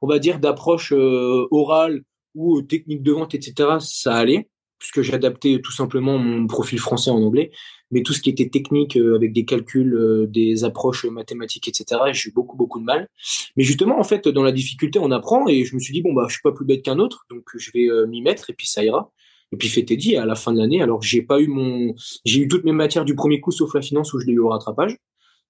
[0.00, 2.02] on va dire, d'approche euh, orale
[2.34, 7.22] ou technique de vente, etc., ça allait, puisque j'adaptais tout simplement mon profil français en
[7.22, 7.50] anglais.
[7.90, 12.30] Mais tout ce qui était technique, euh, avec des calculs, des approches mathématiques, etc., j'ai
[12.30, 13.08] eu beaucoup, beaucoup de mal.
[13.56, 16.12] Mais justement, en fait, dans la difficulté, on apprend et je me suis dit, bon,
[16.14, 18.66] bah, je suis pas plus bête qu'un autre, donc je vais m'y mettre et puis
[18.66, 19.12] ça ira.
[19.54, 21.94] Et puis fêté dit à la fin de l'année, alors j'ai pas eu mon,
[22.24, 24.40] j'ai eu toutes mes matières du premier coup sauf la finance où je l'ai eu
[24.40, 24.96] au rattrapage,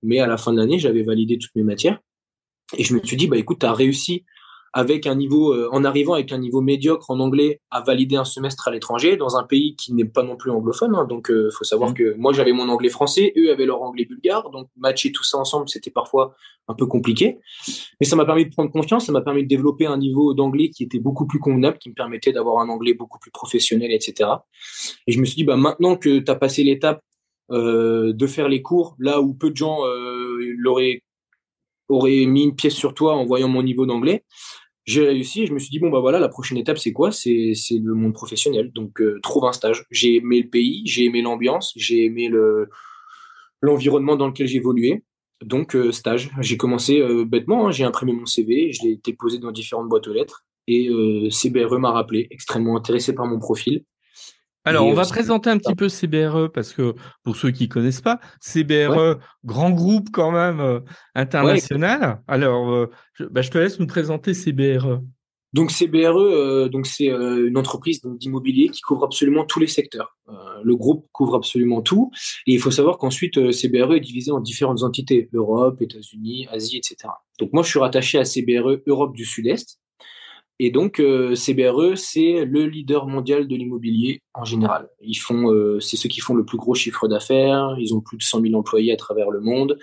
[0.03, 1.99] mais à la fin de l'année j'avais validé toutes mes matières
[2.77, 4.27] et je me suis dit bah écoute tu as réussi
[4.77, 8.25] avec un niveau, euh, en arrivant avec un niveau médiocre en anglais à valider un
[8.25, 10.97] semestre à l'étranger dans un pays qui n'est pas non plus anglophone.
[10.97, 11.07] Hein.
[11.09, 11.95] donc, euh, faut savoir mmh.
[11.95, 15.39] que moi j'avais mon anglais français, eux avaient leur anglais bulgare, donc matcher tout ça
[15.39, 16.35] ensemble, c'était parfois
[16.67, 17.39] un peu compliqué.
[18.01, 20.71] Mais ça m'a permis de prendre confiance, ça m'a permis de développer un niveau d'anglais
[20.71, 24.29] qui était beaucoup plus convenable, qui me permettait d'avoir un anglais beaucoup plus professionnel, etc.
[25.07, 27.01] Et je me suis dit, bah maintenant que tu as passé l'étape
[27.53, 29.79] euh, de faire les cours, là où peu de gens
[30.57, 31.03] l'auraient
[31.89, 34.25] auraient mis une pièce sur toi en voyant mon niveau d'anglais,
[34.85, 37.11] j'ai réussi je me suis dit bon bah voilà la prochaine étape c'est quoi?
[37.13, 38.73] C'est le monde professionnel.
[38.73, 39.87] Donc euh, trouve un stage.
[39.91, 42.69] J'ai aimé le pays j'ai aimé l'ambiance j'ai aimé le
[43.63, 45.03] l'environnement dans lequel j'évoluais.
[45.43, 46.31] Donc euh, stage.
[46.41, 50.09] J'ai commencé euh, bêtement hein, j'ai imprimé mon CV je l'ai déposé dans différentes boîtes
[50.09, 50.45] aux lettres.
[50.67, 50.89] Et
[51.31, 53.85] CBRE m'a rappelé extrêmement intéressé par mon profil
[54.65, 58.19] alors, on va présenter un petit peu CBRE parce que pour ceux qui connaissent pas,
[58.41, 60.81] CBRE, grand groupe quand même euh,
[61.15, 62.23] international.
[62.27, 65.01] Alors, euh, je, bah, je, te laisse nous présenter CBRE.
[65.53, 70.17] Donc CBRE, euh, donc c'est une entreprise d'immobilier qui couvre absolument tous les secteurs.
[70.65, 72.11] le groupe couvre absolument tout,
[72.47, 77.13] et il faut savoir qu'ensuite CBRE est divisé en différentes entités Europe, États-Unis, Asie, etc.
[77.39, 79.79] Donc moi, je suis rattaché à CBRE Europe du Sud-Est,
[80.65, 84.89] et donc, euh, CBRE, c'est le leader mondial de l'immobilier en général.
[85.03, 87.77] Ils font, euh, c'est ceux qui font le plus gros chiffre d'affaires.
[87.79, 89.79] Ils ont plus de 100 000 employés à travers le monde.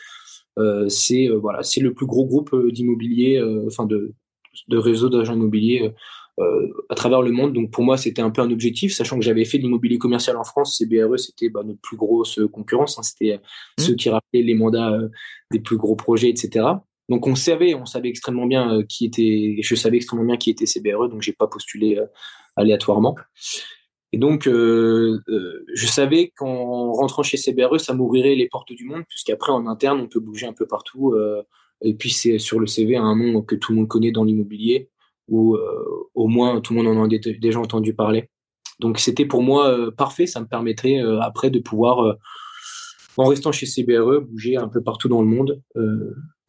[0.58, 4.16] Euh, c'est voilà, c'est le plus gros groupe d'immobilier, enfin de,
[4.70, 5.94] de réseau d'agents immobiliers
[6.90, 7.54] à travers le monde.
[7.54, 10.36] Donc pour moi, c'était un peu un objectif, sachant que j'avais fait de l'immobilier commercial
[10.36, 10.80] en France.
[10.80, 12.98] CBRE, c'était bah, notre plus grosse concurrence.
[12.98, 13.04] Hein.
[13.04, 13.82] c'était mmh.
[13.84, 15.00] ceux qui rappelaient les mandats
[15.52, 16.66] des plus gros projets, etc.
[17.12, 20.50] Donc on savait, on savait extrêmement bien euh, qui était, je savais extrêmement bien qui
[20.50, 22.06] était CBRE, donc j'ai pas postulé euh,
[22.56, 23.18] aléatoirement.
[24.14, 25.20] Et donc euh,
[25.74, 30.00] je savais qu'en rentrant chez CBRE, ça m'ouvrirait les portes du monde, puisqu'après en interne
[30.00, 31.14] on peut bouger un peu partout.
[31.82, 34.90] et puis c'est sur le CV un nom que tout le monde connaît dans l'immobilier,
[35.28, 35.58] ou
[36.16, 38.30] au moins tout le monde en a déjà entendu parler.
[38.80, 42.18] Donc c'était pour moi parfait, ça me permettrait après de pouvoir
[43.18, 45.62] en restant chez CBRE, bouger un peu partout dans le monde,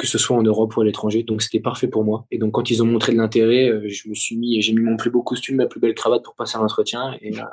[0.02, 1.22] que ce soit en Europe ou à l'étranger.
[1.22, 2.26] Donc c'était parfait pour moi.
[2.32, 4.80] Et donc quand ils ont montré de l'intérêt, euh, je me suis mis, j'ai mis
[4.80, 7.44] mon plus beau costume, ma plus belle cravate pour passer un entretien et, euh,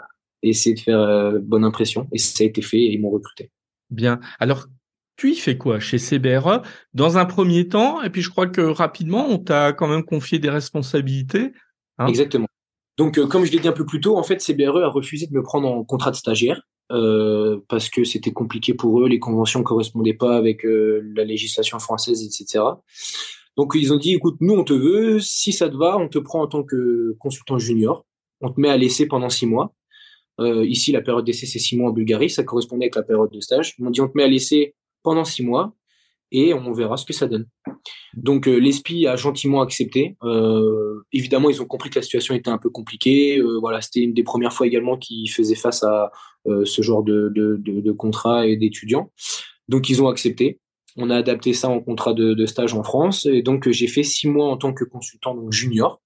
[0.41, 2.07] essayer de faire bonne impression.
[2.11, 3.51] Et ça a été fait et ils m'ont recruté.
[3.91, 4.19] Bien.
[4.39, 4.65] Alors
[5.15, 6.63] tu y fais quoi chez CBRE
[6.95, 8.01] dans un premier temps?
[8.01, 11.53] Et puis je crois que rapidement, on t'a quand même confié des responsabilités.
[11.99, 12.07] Hein?
[12.07, 12.47] Exactement.
[12.97, 15.33] Donc, comme je l'ai dit un peu plus tôt, en fait, CBRE a refusé de
[15.33, 20.13] me prendre en contrat de stagiaire parce que c'était compliqué pour eux, les conventions correspondaient
[20.13, 22.63] pas avec la législation française, etc.
[23.57, 26.17] Donc ils ont dit, écoute, nous on te veut, si ça te va, on te
[26.17, 28.05] prend en tant que consultant junior,
[28.41, 29.73] on te met à l'essai pendant six mois.
[30.39, 33.31] Euh, ici, la période d'essai, c'est six mois en Bulgarie, ça correspondait avec la période
[33.31, 33.75] de stage.
[33.77, 35.73] Ils m'ont dit, on te met à l'essai pendant six mois
[36.31, 37.47] et on verra ce que ça donne.
[38.13, 40.15] Donc euh, l'ESPI a gentiment accepté.
[40.23, 43.39] Euh, évidemment, ils ont compris que la situation était un peu compliquée.
[43.39, 46.07] Euh, voilà, c'était une des premières fois également qu'ils faisaient face à euh,
[46.45, 49.11] ce genre de, de, de, contrat et d'étudiants.
[49.67, 50.59] Donc ils ont accepté.
[50.97, 53.25] On a adapté ça en contrat de, stage en France.
[53.25, 56.01] Et donc j'ai fait six mois en tant que consultant donc junior,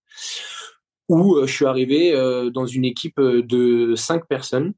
[1.08, 2.12] où je suis arrivé
[2.54, 4.74] dans une équipe de cinq personnes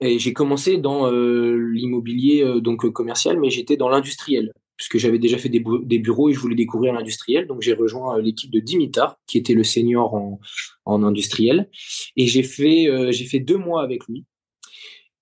[0.00, 4.96] et j'ai commencé dans euh, l'immobilier euh, donc euh, commercial, mais j'étais dans l'industriel puisque
[4.96, 7.46] j'avais déjà fait des, des, bureaux et je voulais découvrir l'industriel.
[7.46, 10.40] Donc j'ai rejoint l'équipe de Dimitar, qui était le senior en,
[10.86, 11.68] en industriel,
[12.16, 14.24] et j'ai fait j'ai fait deux mois avec lui.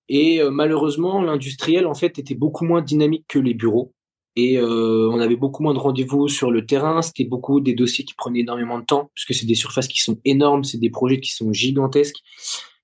[0.09, 3.93] Et malheureusement, l'industriel en fait était beaucoup moins dynamique que les bureaux.
[4.35, 7.01] Et on avait beaucoup moins de rendez-vous sur le terrain.
[7.01, 10.17] C'était beaucoup des dossiers qui prenaient énormément de temps, puisque c'est des surfaces qui sont
[10.25, 12.17] énormes, c'est des projets qui sont gigantesques.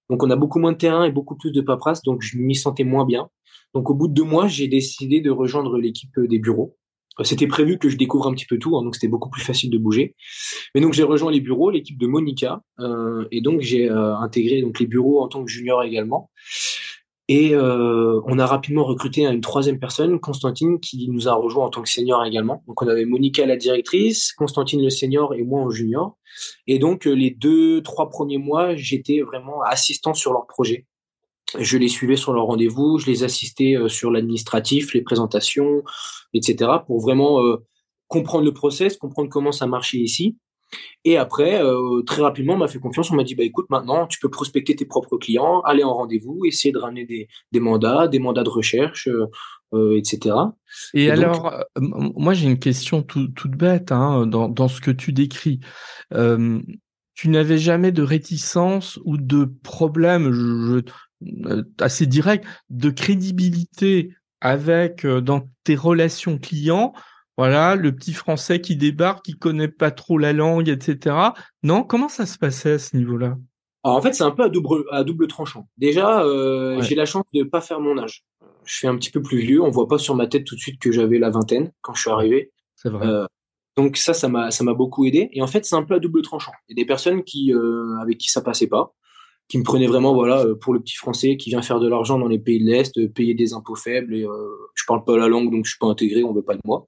[0.10, 2.56] Donc on a beaucoup moins de terrain et beaucoup plus de paperasse, donc je m'y
[2.56, 3.30] sentais moins bien.
[3.74, 6.78] Donc au bout de deux mois, j'ai décidé de rejoindre l'équipe des bureaux.
[7.24, 9.70] C'était prévu que je découvre un petit peu tout, hein, donc c'était beaucoup plus facile
[9.70, 10.16] de bouger.
[10.74, 14.62] Mais donc j'ai rejoint les bureaux, l'équipe de Monica, euh, et donc j'ai euh, intégré
[14.62, 16.30] donc les bureaux en tant que junior également.
[17.28, 21.70] Et euh, on a rapidement recruté une troisième personne, Constantine, qui nous a rejoint en
[21.70, 22.64] tant que senior également.
[22.68, 26.18] Donc on avait Monica la directrice, Constantine le senior et moi en junior.
[26.68, 30.86] Et donc euh, les deux, trois premiers mois, j'étais vraiment assistant sur leur projet.
[31.58, 35.82] Je les suivais sur leurs rendez-vous, je les assistais euh, sur l'administratif, les présentations,
[36.34, 36.72] etc.
[36.86, 37.42] pour vraiment
[38.08, 40.38] comprendre le process, comprendre comment ça marchait ici.
[41.04, 43.12] Et après, euh, très rapidement, on m'a fait confiance.
[43.12, 46.46] On m'a dit, bah écoute, maintenant, tu peux prospecter tes propres clients, aller en rendez-vous,
[46.46, 49.28] essayer de ramener des, des mandats, des mandats de recherche, euh,
[49.74, 50.36] euh etc.
[50.94, 54.92] Et, alors, euh, moi, j'ai une question tout, toute bête hein, dans, dans ce que
[54.92, 55.60] tu décris.
[56.14, 56.60] Euh,
[57.14, 60.82] tu n'avais jamais de réticence ou de problème je,
[61.80, 66.94] assez direct de crédibilité avec dans tes relations clients
[67.38, 71.16] voilà, le petit français qui débarque, qui connaît pas trop la langue, etc.
[71.64, 73.38] Non, comment ça se passait à ce niveau-là?
[73.84, 75.68] En fait, c'est un peu à double, à double tranchant.
[75.78, 78.26] Déjà, euh, j'ai la chance de pas faire mon âge.
[78.64, 79.62] Je suis un petit peu plus vieux.
[79.62, 82.02] On voit pas sur ma tête tout de suite que j'avais la vingtaine quand je
[82.02, 82.52] suis arrivé.
[82.76, 83.06] C'est vrai.
[83.06, 83.26] Euh,
[83.78, 85.30] donc ça, ça m'a, ça m'a beaucoup aidé.
[85.34, 86.54] Et en fait, c'est un peu à double tranchant.
[86.68, 88.94] Il y a des personnes qui, euh, avec qui ça passait pas,
[89.48, 92.18] qui me prenaient vraiment, voilà, euh, pour le petit français qui vient faire de l'argent
[92.18, 94.16] dans les pays de l'Est, euh, payer des impôts faibles.
[94.16, 96.24] Et euh, je parle pas la langue, donc je suis pas intégré.
[96.24, 96.88] On veut pas de moi.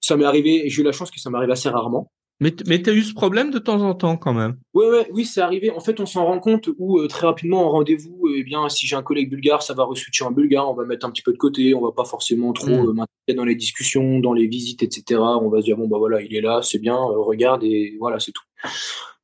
[0.00, 0.68] Ça m'est arrivé.
[0.68, 2.10] J'ai eu la chance que ça m'arrive assez rarement.
[2.40, 4.56] Mais, mais tu as eu ce problème de temps en temps quand même.
[4.72, 5.70] Ouais, ouais, oui, c'est arrivé.
[5.70, 8.86] En fait, on s'en rend compte où euh, très rapidement en rendez-vous, eh bien, si
[8.86, 11.32] j'ai un collègue bulgare, ça va reswitcher en bulgare, on va mettre un petit peu
[11.32, 13.04] de côté, on va pas forcément trop mm.
[13.28, 15.20] euh, dans les discussions, dans les visites, etc.
[15.20, 17.96] On va se dire bon bah voilà, il est là, c'est bien, euh, regarde et
[18.00, 18.42] voilà, c'est tout.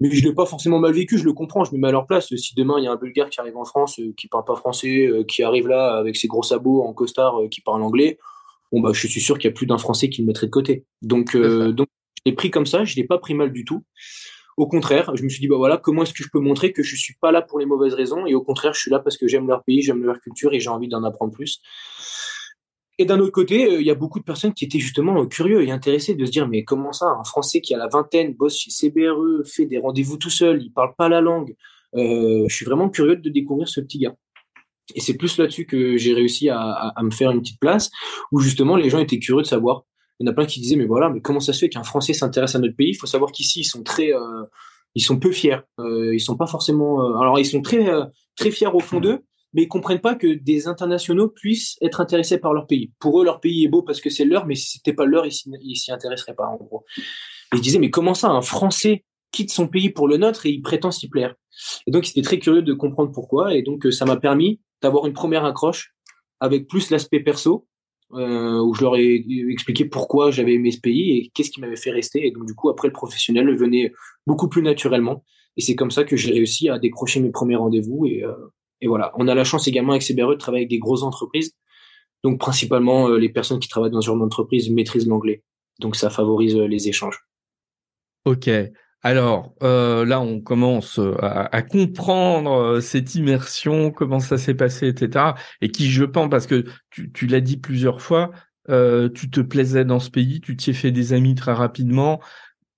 [0.00, 2.06] Mais je l'ai pas forcément mal vécu, je le comprends, je me mets à leur
[2.06, 2.28] place.
[2.36, 5.10] Si demain il y a un bulgare qui arrive en France, qui parle pas français,
[5.26, 8.18] qui arrive là avec ses gros sabots en costard, qui parle anglais,
[8.72, 10.50] bon bah je suis sûr qu'il y a plus d'un français qui le mettrait de
[10.50, 10.84] côté.
[11.00, 11.88] Donc donc
[12.26, 13.84] l'ai pris comme ça, je l'ai pas pris mal du tout.
[14.56, 16.82] Au contraire, je me suis dit bah voilà, comment est-ce que je peux montrer que
[16.82, 18.26] je suis pas là pour les mauvaises raisons?
[18.26, 20.60] Et au contraire, je suis là parce que j'aime leur pays, j'aime leur culture et
[20.60, 21.60] j'ai envie d'en apprendre plus.
[22.98, 25.26] Et d'un autre côté, euh, il y a beaucoup de personnes qui étaient justement euh,
[25.26, 28.32] curieux et intéressés de se dire mais comment ça, un Français qui a la vingtaine
[28.34, 31.54] bosse chez CBRE, fait des rendez-vous tout seul, il parle pas la langue.
[31.94, 34.14] Euh, je suis vraiment curieux de découvrir ce petit gars.
[34.94, 37.90] Et c'est plus là-dessus que j'ai réussi à, à, me faire une petite place
[38.30, 39.82] où justement les gens étaient curieux de savoir
[40.18, 41.82] il y en a plein qui disaient mais voilà mais comment ça se fait qu'un
[41.82, 42.90] Français s'intéresse à notre pays?
[42.90, 44.44] Il faut savoir qu'ici ils sont très euh,
[44.94, 45.58] ils sont peu fiers.
[45.78, 48.98] Euh, ils sont pas forcément euh, alors ils sont très euh, très fiers au fond
[48.98, 49.20] d'eux,
[49.52, 52.92] mais ils comprennent pas que des internationaux puissent être intéressés par leur pays.
[52.98, 55.26] Pour eux leur pays est beau parce que c'est leur, mais si c'était pas leur
[55.26, 56.84] ils s'y intéresseraient pas en gros.
[57.54, 60.62] Ils disaient mais comment ça un Français quitte son pays pour le nôtre et il
[60.62, 61.34] prétend s'y plaire?
[61.86, 65.06] Et donc ils étaient très curieux de comprendre pourquoi et donc ça m'a permis d'avoir
[65.06, 65.94] une première accroche
[66.40, 67.66] avec plus l'aspect perso
[68.12, 71.76] euh, où je leur ai expliqué pourquoi j'avais aimé ce pays et qu'est-ce qui m'avait
[71.76, 72.26] fait rester.
[72.26, 73.92] Et donc, du coup, après, le professionnel venait
[74.26, 75.24] beaucoup plus naturellement.
[75.56, 78.06] Et c'est comme ça que j'ai réussi à décrocher mes premiers rendez-vous.
[78.06, 78.34] Et, euh,
[78.80, 79.12] et, voilà.
[79.16, 81.54] On a la chance également avec CBRE de travailler avec des grosses entreprises.
[82.22, 85.42] Donc, principalement, euh, les personnes qui travaillent dans ce genre d'entreprise maîtrisent l'anglais.
[85.80, 87.26] Donc, ça favorise les échanges.
[88.24, 88.48] Ok.
[89.06, 94.88] Alors euh, là, on commence euh, à, comprendre euh, cette immersion, comment ça s'est passé,
[94.88, 95.26] etc.
[95.60, 98.32] Et qui, je pense, parce que tu, l'as dit plusieurs fois,
[98.68, 102.20] tu te plaisais dans ce pays, tu t'y es fait des amis très rapidement.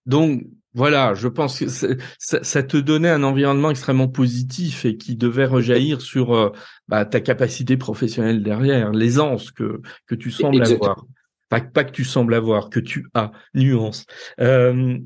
[0.04, 0.42] Donc,
[0.74, 1.88] Voilà, je pense que ça,
[2.18, 6.50] ça, te donnait un environnement extrêmement positif et qui devait rejaillir sur euh,
[6.88, 11.06] bah, ta capacité professionnelle derrière, l'aisance que que tu sembles avoir.
[11.48, 14.04] Pas, pas que tu sembles avoir, que tu as, nuance.
[14.40, 14.98] Euh,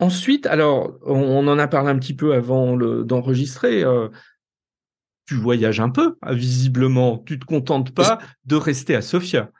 [0.00, 3.82] ensuite, alors, on, en a parlé un petit peu avant d'enregistrer.
[3.84, 4.08] Euh,
[5.26, 7.18] tu voyages un peu, hein, visiblement.
[7.18, 9.50] Tu te contentes pas de rester à Sofia.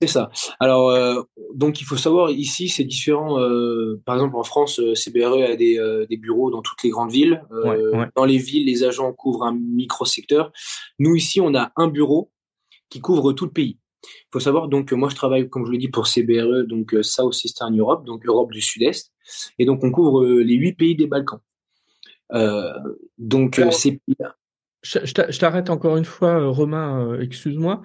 [0.00, 0.30] C'est ça.
[0.58, 1.22] Alors, euh,
[1.54, 3.38] donc il faut savoir ici, c'est différent.
[3.38, 7.44] Euh, par exemple, en France, CBRE a des, des, bureaux dans toutes les grandes villes.
[8.16, 10.50] Dans les villes, les agents couvrent un micro-secteur.
[10.98, 12.32] Nous ici, on a un bureau
[12.88, 13.78] qui couvre tout le pays.
[14.32, 16.96] Il faut savoir donc que moi, je travaille, comme je l'ai dit, pour CBRE, donc
[17.02, 19.12] South Eastern Europe, donc Europe du Sud-Est,
[19.58, 21.40] et donc on couvre les huit pays des Balkans.
[23.18, 24.00] donc c'est
[24.82, 27.82] je t'arrête encore une fois, Romain, excuse-moi.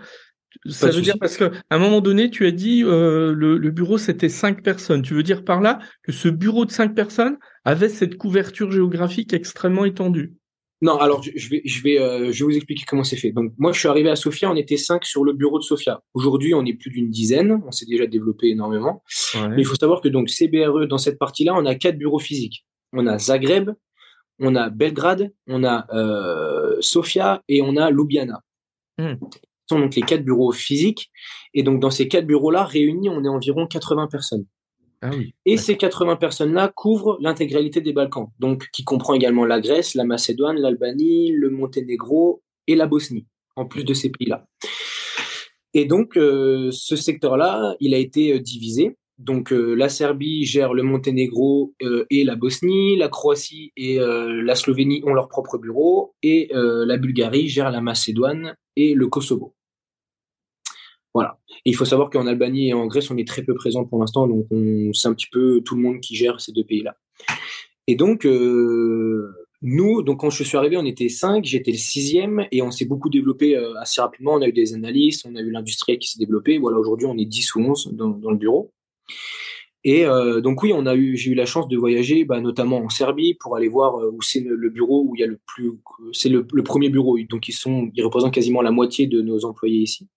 [0.66, 3.98] Ça veut dire parce qu'à un moment donné, tu as dit euh, le, le, bureau
[3.98, 5.02] c'était cinq personnes.
[5.02, 9.34] Tu veux dire par là que ce bureau de cinq personnes avait cette couverture géographique
[9.34, 10.34] extrêmement étendue?
[10.82, 13.32] Non, alors je, vais je vais euh, je vais vous expliquer comment c'est fait.
[13.32, 16.02] Donc moi je suis arrivé à Sofia, on était cinq sur le bureau de Sofia.
[16.14, 19.04] Aujourd'hui on est plus d'une dizaine, on s'est déjà développé énormément.
[19.36, 22.66] Mais il faut savoir que donc CBRE dans cette partie-là, on a quatre bureaux physiques.
[22.94, 23.72] On a Zagreb,
[24.40, 28.44] on a Belgrade, on a euh, Sofia et on a Ljubljana.
[29.00, 29.16] Hmm
[29.70, 31.12] sont donc les quatre bureaux physiques.
[31.54, 34.46] Et donc, dans ces quatre bureaux-là, réunis, on est environ 80 personnes.
[35.02, 35.12] Ah
[35.46, 40.06] et ces 80 personnes-là couvrent l'intégralité des Balkans, donc qui comprend également la Grèce, la
[40.06, 44.48] Macédoine, l'Albanie, le Monténégro et la Bosnie, en plus de ces pays-là.
[45.74, 48.98] Et donc, euh, ce secteur-là, il a été euh, divisé.
[49.20, 51.76] Donc, euh, la Serbie gère le Monténégro
[52.10, 57.48] et la Bosnie, la Croatie et la Slovénie ont leur propre bureau, et la Bulgarie
[57.48, 59.56] gère la Macédoine et le Kosovo.
[61.66, 64.28] Il faut savoir qu'en Albanie et en Grèce, on est très peu présent pour l'instant,
[64.28, 64.46] donc
[64.94, 66.96] c'est un petit peu tout le monde qui gère ces deux pays-là.
[67.88, 72.62] Et donc, euh, nous, quand je suis arrivé, on était cinq, j'étais le sixième, et
[72.62, 74.34] on s'est beaucoup développé euh, assez rapidement.
[74.34, 76.58] On a eu des analystes, on a eu l'industriel qui s'est développé.
[76.58, 78.74] Voilà, aujourd'hui, on est 10 ou 11 dans, le bureau.
[79.86, 80.74] Et euh, donc oui,
[81.16, 84.42] j'ai eu la chance de voyager, bah, notamment en Serbie, pour aller voir où c'est
[84.42, 85.72] le, bureau où il y a le plus,
[86.12, 87.18] c'est le, le, premier bureau.
[87.30, 90.10] Donc ils sont, ils représentent quasiment la moitié de nos employés ici.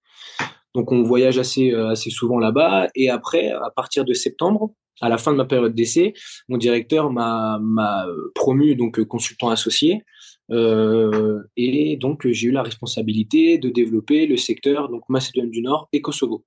[0.75, 2.89] Donc on voyage assez euh, assez souvent là-bas.
[2.95, 6.15] Et après, à partir de septembre, à la fin de ma période d'essai,
[6.49, 10.03] mon directeur m'a m'a promu donc consultant associé.
[10.51, 15.89] Euh, et donc j'ai eu la responsabilité de développer le secteur donc Macédoine du Nord
[15.93, 16.45] et Kosovo.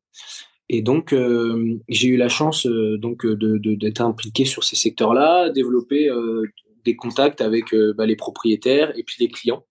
[0.69, 5.49] Et donc euh, j'ai eu la chance euh, donc de d'être impliqué sur ces secteurs-là,
[5.49, 6.09] développer
[6.85, 9.65] des contacts avec bah, les propriétaires et puis les clients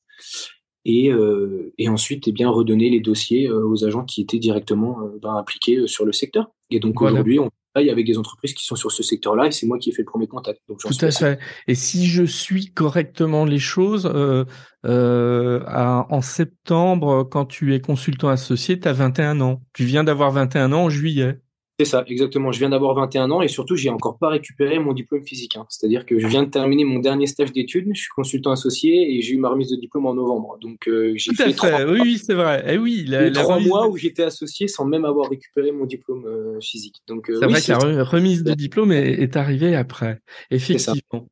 [0.85, 5.01] et, euh, et ensuite eh bien redonner les dossiers euh, aux agents qui étaient directement
[5.03, 6.51] euh, ben, impliqués sur le secteur.
[6.71, 9.66] Et donc aujourd'hui, on travaille avec des entreprises qui sont sur ce secteur-là et c'est
[9.66, 10.61] moi qui ai fait le premier contact.
[10.68, 11.38] Donc, Tout à fait.
[11.68, 14.45] Et si je suis correctement les choses, euh,
[14.87, 19.62] euh, en septembre, quand tu es consultant associé, tu as 21 ans.
[19.73, 21.40] Tu viens d'avoir 21 ans en juillet.
[21.79, 22.53] C'est ça, exactement.
[22.53, 25.57] Je viens d'avoir 21 ans et surtout, j'ai encore pas récupéré mon diplôme physique.
[25.57, 25.65] Hein.
[25.71, 27.89] C'est-à-dire que je viens de terminer mon dernier stage d'études.
[27.95, 30.59] Je suis consultant associé et j'ai eu ma remise de diplôme en novembre.
[30.61, 32.63] Donc, euh, j'ai fait, trois Oui, c'est vrai.
[32.67, 36.27] Et eh oui, la, trois mois où j'étais associé sans même avoir récupéré mon diplôme
[36.27, 36.97] euh, physique.
[37.09, 40.21] Donc, euh, c'est vrai que la remise de diplôme est, est arrivée après.
[40.51, 41.27] Effectivement.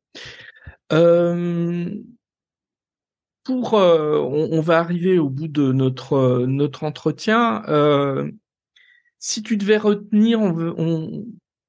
[3.44, 7.62] pour, on, on, va arriver au bout de notre notre entretien
[9.20, 11.26] si tu devais retenir, on,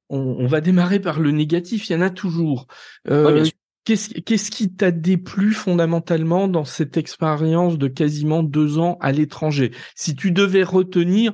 [0.10, 2.68] on, va démarrer par le négatif, il y en a toujours.
[3.10, 3.46] Euh,
[3.84, 9.72] qu'est-ce, qui t'a déplu fondamentalement dans cette expérience de quasiment deux ans à l'étranger?
[9.96, 11.34] Si tu devais retenir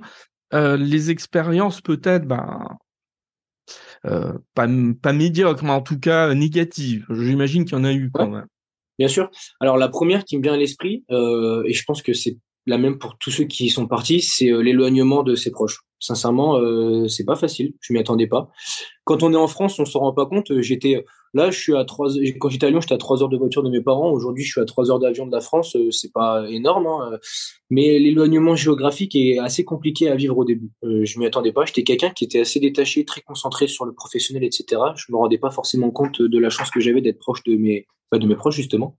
[0.53, 2.77] euh, les expériences peut-être, ben,
[4.05, 4.67] euh, pas,
[5.01, 7.05] pas médiocres, mais en tout cas négatives.
[7.11, 8.47] J'imagine qu'il y en a eu quand même.
[8.97, 9.29] Bien sûr.
[9.59, 12.97] Alors la première qui me vient à l'esprit, et je pense que c'est la même
[12.97, 15.81] pour tous ceux qui sont partis, c'est l'éloignement de ses proches.
[15.99, 17.73] Sincèrement, euh, c'est pas facile.
[17.81, 18.51] Je m'y attendais pas.
[19.03, 20.59] Quand on est en France, on s'en rend pas compte.
[20.61, 21.85] J'étais là, je suis à.
[21.85, 24.11] Quand j'étais à Lyon, j'étais à trois heures de voiture de mes parents.
[24.11, 25.75] Aujourd'hui, je suis à trois heures d'avion de la France.
[25.75, 27.17] Euh, c'est pas énorme, hein.
[27.69, 30.71] mais l'éloignement géographique est assez compliqué à vivre au début.
[30.83, 31.65] Euh, je m'y attendais pas.
[31.65, 34.81] J'étais quelqu'un qui était assez détaché, très concentré sur le professionnel, etc.
[34.95, 37.87] Je me rendais pas forcément compte de la chance que j'avais d'être proche de mes,
[38.11, 38.97] de mes proches justement.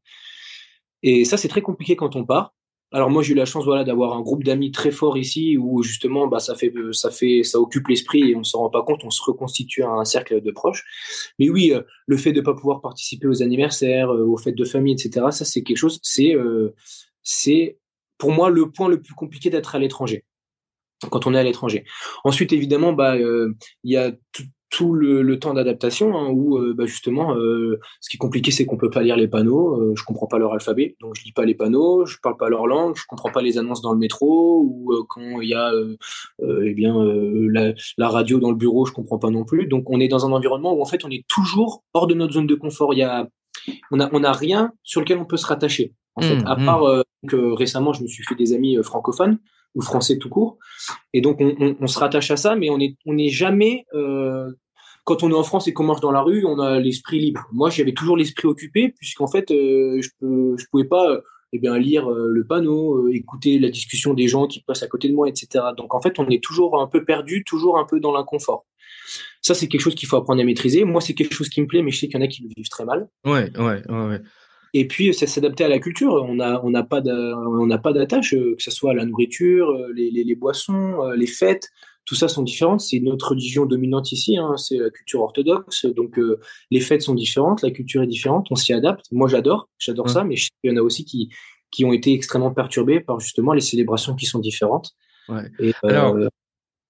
[1.03, 2.55] Et ça, c'est très compliqué quand on part.
[2.91, 5.83] Alors moi j'ai eu la chance voilà d'avoir un groupe d'amis très fort ici où
[5.83, 9.05] justement bah ça fait ça fait ça occupe l'esprit et on s'en rend pas compte
[9.05, 10.85] on se reconstitue un cercle de proches.
[11.39, 14.65] Mais oui euh, le fait de pas pouvoir participer aux anniversaires euh, aux fêtes de
[14.65, 16.75] famille etc ça c'est quelque chose c'est euh,
[17.23, 17.79] c'est
[18.17, 20.25] pour moi le point le plus compliqué d'être à l'étranger
[21.11, 21.85] quand on est à l'étranger.
[22.25, 24.45] Ensuite évidemment bah il y a tout
[24.81, 29.03] le, temps d'adaptation hein, où bah, justement ce qui est compliqué c'est qu'on peut pas
[29.03, 29.95] lire les panneaux.
[29.97, 32.67] Je comprends pas leur alphabet donc je lis pas les panneaux je parle pas leur
[32.67, 35.73] langue je comprends pas les annonces dans le métro ou quand il y a
[36.43, 36.95] eh bien
[37.51, 39.67] la, la, radio dans le bureau je comprends pas non plus.
[39.67, 42.35] Donc on est dans un environnement où en fait on est toujours hors de notre
[42.35, 42.95] zone de confort.
[42.95, 43.29] Il y a
[43.91, 46.57] on a on a rien sur lequel on peut se rattacher en fait mmh, à
[46.57, 46.65] mmh.
[46.65, 49.39] part que récemment je me suis fait des amis francophones
[49.75, 50.59] ou français tout court.
[51.13, 54.51] Et donc, on, se rattache à ça, mais on n'est on est jamais, euh,
[55.05, 57.47] quand on est en France et qu'on marche dans la rue, on a l'esprit libre.
[57.53, 61.21] Moi, j'avais toujours l'esprit occupé, puisqu'en fait, euh, je ne je pouvais pas euh,
[61.53, 65.15] eh bien, lire le panneau, écouter la discussion des gens qui passent à côté de
[65.15, 65.65] moi, etc.
[65.77, 68.67] Donc, en fait, on est toujours un peu perdu, toujours un peu dans l'inconfort.
[69.41, 70.85] Ça, c'est quelque chose qu'il faut apprendre à maîtriser.
[70.85, 72.43] Moi, c'est quelque chose qui me plaît, mais je sais qu'il y en a qui
[72.43, 73.09] le vivent très mal.
[73.25, 74.21] Ouais, ouais, ouais.
[74.75, 76.13] Et puis, c'est s'adapter à la culture.
[76.15, 77.01] On n'a on pas
[77.93, 81.69] d'attache, euh, que ce soit la nourriture, euh, les, boissons, euh, les fêtes.
[82.05, 82.81] Tout ça sont différentes.
[82.81, 85.85] C'est notre religion dominante ici, hein, c'est la culture orthodoxe.
[85.87, 86.19] Donc,
[86.71, 89.07] les fêtes sont différentes, la culture est différente, on s'y adapte.
[89.13, 91.29] Moi, j'adore, j'adore ça, mais il y en a aussi qui,
[91.71, 94.95] qui ont été extrêmement perturbés par justement les célébrations qui sont différentes.
[95.29, 95.73] Ouais.
[95.83, 96.29] Alors, euh,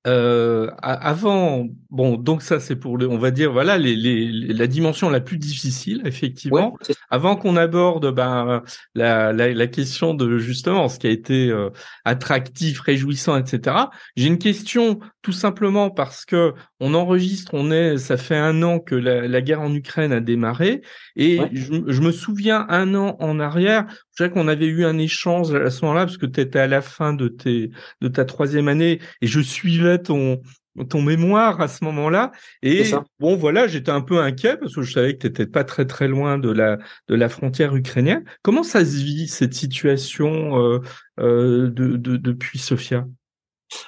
[0.04, 5.10] avant, bon, donc ça c'est pour, le, on va dire, voilà, les, les, la dimension
[5.10, 6.76] la plus difficile, effectivement.
[7.10, 8.62] avant qu'on aborde ben,
[8.94, 11.70] la, la, la, question de justement ce qui a été euh,
[12.04, 13.76] attractif, réjouissant, etc.
[14.16, 18.78] J'ai une question tout simplement parce que on enregistre, on est, ça fait un an
[18.78, 20.82] que la, la guerre en Ukraine a démarré,
[21.16, 23.84] et je, je, me souviens un an en arrière,
[24.14, 26.66] je sais qu'on avait eu un échange à ce moment-là parce que tu étais à
[26.66, 27.70] la fin de tes
[28.00, 30.40] de ta troisième année et je suivais ton
[30.88, 32.30] ton mémoire à ce moment-là.
[32.62, 32.84] Et
[33.18, 35.86] bon voilà j'étais un peu inquiet parce que je savais que tu n'étais pas très
[35.86, 36.78] très loin de la
[37.08, 38.24] de la frontière ukrainienne.
[38.42, 40.80] Comment ça se vit cette situation euh,
[41.20, 43.06] euh, de, de, depuis Sofia?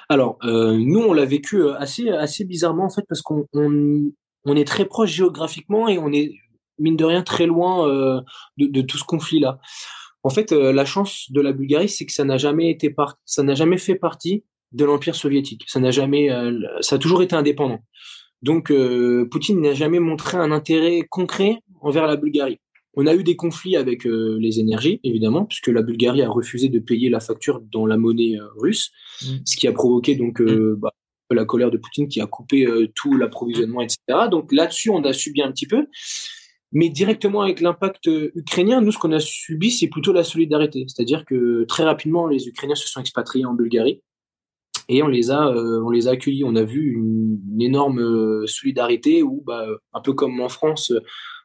[0.09, 4.67] Alors, euh, nous, on l'a vécu assez, assez bizarrement, en fait, parce qu'on on, est
[4.67, 6.33] très proche géographiquement et on est,
[6.77, 8.21] mine de rien, très loin euh,
[8.57, 9.59] de, tout ce conflit-là.
[10.23, 12.93] En fait, la chance de la Bulgarie, c'est que ça n'a jamais été
[13.25, 15.63] ça n'a jamais fait partie de l'Empire soviétique.
[15.67, 16.29] Ça n'a jamais,
[16.81, 17.79] ça a toujours été indépendant.
[18.41, 18.73] Donc,
[19.29, 22.59] Poutine n'a jamais montré un intérêt concret envers la Bulgarie.
[22.93, 26.67] On a eu des conflits avec euh, les énergies, évidemment, puisque la Bulgarie a refusé
[26.67, 28.91] de payer la facture dans la monnaie euh, russe,
[29.21, 29.37] mm.
[29.45, 30.79] ce qui a provoqué donc euh, mm.
[30.79, 30.91] bah,
[31.31, 33.99] la colère de Poutine qui a coupé tout l'approvisionnement, etc.
[34.29, 35.87] Donc là-dessus, on a subi un petit peu.
[36.73, 40.83] Mais directement avec l'impact ukrainien, nous, ce qu'on a subi, c'est plutôt la solidarité.
[40.87, 44.01] C'est-à-dire que très rapidement, les Ukrainiens se sont expatriés en Bulgarie
[44.89, 46.43] et on les a, on les a accueillis.
[46.43, 50.91] On a vu une, énorme solidarité où, bah, un peu comme en France,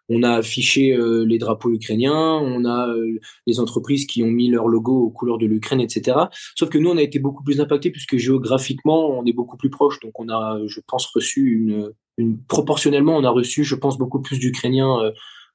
[0.08, 4.48] on a affiché euh, les drapeaux ukrainiens, on a euh, les entreprises qui ont mis
[4.48, 6.16] leur logo aux couleurs de l'Ukraine, etc.
[6.56, 9.70] Sauf que nous, on a été beaucoup plus impactés puisque géographiquement, on est beaucoup plus
[9.70, 9.98] proche.
[10.00, 14.38] Donc, on a, je pense, reçu une proportionnellement, on a reçu, je pense, beaucoup plus
[14.38, 15.12] d'Ukrainiens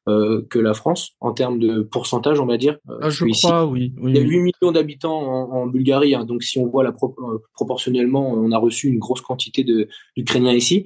[0.07, 2.77] euh, euh, que la France en termes de pourcentage, on va dire.
[2.89, 6.43] Euh, ah, je crois, oui, Il y a 8 millions d'habitants en, Bulgarie, hein, donc
[6.43, 10.85] si on voit la euh, proportionnellement, on a reçu une grosse quantité d'Ukrainiens ici.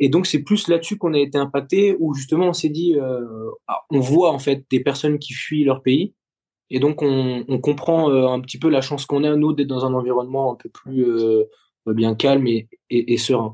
[0.00, 2.96] Et donc c'est plus là-dessus qu'on a été impacté, où justement on s'est dit,
[3.68, 6.14] ah, on voit en fait des personnes qui fuient leur pays,
[6.70, 9.94] et donc on, comprend un petit peu la chance qu'on a nous d'être dans un
[9.94, 11.06] environnement un peu plus
[11.86, 13.52] bien calme et, et serein.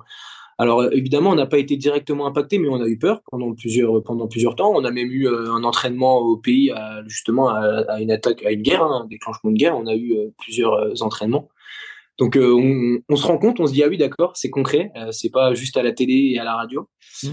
[0.62, 4.00] Alors évidemment, on n'a pas été directement impacté, mais on a eu peur pendant plusieurs
[4.04, 4.70] pendant plusieurs temps.
[4.72, 8.52] On a même eu euh, un entraînement au pays, à, justement à, une attaque, à
[8.52, 9.76] une guerre, hein, un déclenchement de guerre.
[9.76, 11.48] On a eu euh, plusieurs euh, entraînements.
[12.18, 15.54] Donc on, se rend compte, on se dit ah oui d'accord, c'est concret, c'est pas
[15.54, 16.86] juste à la télé et à la radio.
[17.24, 17.28] Mmh.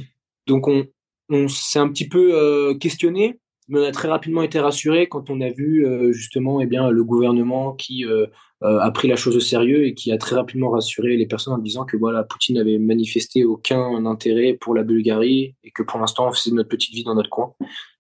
[0.48, 0.88] Donc on,
[1.30, 5.42] on s'est un petit peu questionné, mais on a très rapidement été rassuré quand on
[5.42, 8.26] a vu justement eh bien le gouvernement qui euh,
[8.62, 11.60] a pris la chose au sérieux et qui a très rapidement rassuré les personnes en
[11.60, 16.28] disant que voilà, Poutine n'avait manifesté aucun intérêt pour la Bulgarie et que pour l'instant
[16.28, 17.54] on faisait notre petite vie dans notre coin.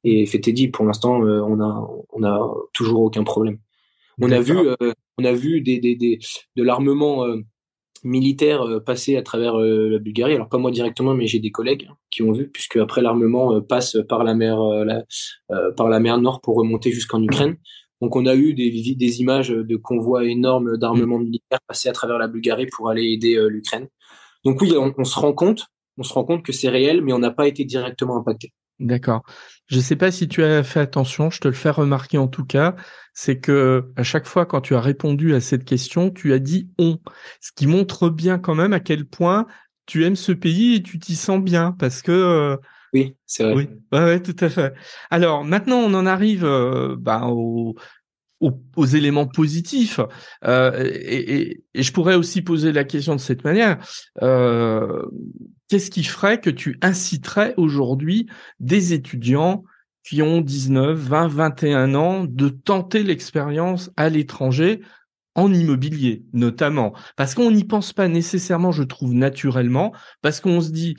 [0.04, 3.58] Et fait dit, pour l'instant euh, on a on a toujours aucun problème.
[4.22, 4.76] On a vu euh,
[5.18, 6.20] on a vu des, des, des
[6.58, 7.26] de l'armement
[8.04, 10.34] militaire passer à travers la Bulgarie.
[10.34, 13.98] Alors pas moi directement, mais j'ai des collègues qui ont vu, puisque après l'armement passe
[14.08, 15.04] par la mer, la,
[15.78, 17.58] par la mer Nord pour remonter jusqu'en Ukraine.
[18.02, 22.18] Donc on a eu des, des images de convois énormes d'armement militaire passer à travers
[22.18, 23.88] la Bulgarie pour aller aider euh, l'Ukraine.
[24.46, 27.20] Donc oui, on, se rend compte, on se rend compte que c'est réel, mais on
[27.20, 28.54] n'a pas été directement impacté.
[28.80, 29.24] D'accord.
[29.68, 32.30] Je ne sais pas si tu as fait attention, je te le fais remarquer en
[32.30, 32.78] tout cas,
[33.14, 36.70] c'est que à chaque fois quand tu as répondu à cette question, tu as dit
[36.80, 37.00] on,
[37.42, 39.46] ce qui montre bien quand même à quel point
[39.86, 42.56] tu aimes ce pays et tu t'y sens bien parce que euh,
[42.94, 43.70] oui, c'est vrai.
[43.92, 44.74] Oui, tout à fait.
[45.10, 47.76] Alors maintenant, on en arrive euh, bah, au,
[48.40, 50.00] aux, éléments positifs.
[50.46, 53.78] Euh, et, je pourrais aussi poser la question de cette manière.
[54.22, 55.06] Euh,
[55.68, 58.28] qu'est-ce qui ferait que tu inciterais aujourd'hui
[58.60, 59.64] des étudiants
[60.04, 64.82] qui ont 19, 20, 21 ans de tenter l'expérience à l'étranger
[65.36, 66.94] en immobilier notamment?
[67.16, 70.96] Parce qu'on n'y pense pas nécessairement je trouve naturellement parce qu'on se dit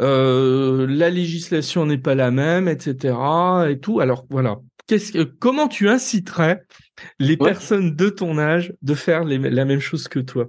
[0.00, 3.14] euh, la législation n'est pas la même etc
[3.68, 6.62] et tout alors voilà qu'est-ce que comment tu inciterais
[7.18, 10.46] les personnes de ton âge de faire la même chose que toi?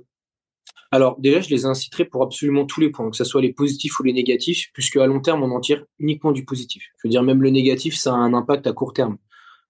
[0.92, 4.00] Alors déjà, je les inciterai pour absolument tous les points, que ce soit les positifs
[4.00, 6.84] ou les négatifs, puisque à long terme, on en tire uniquement du positif.
[6.98, 9.18] Je veux dire, même le négatif, ça a un impact à court terme.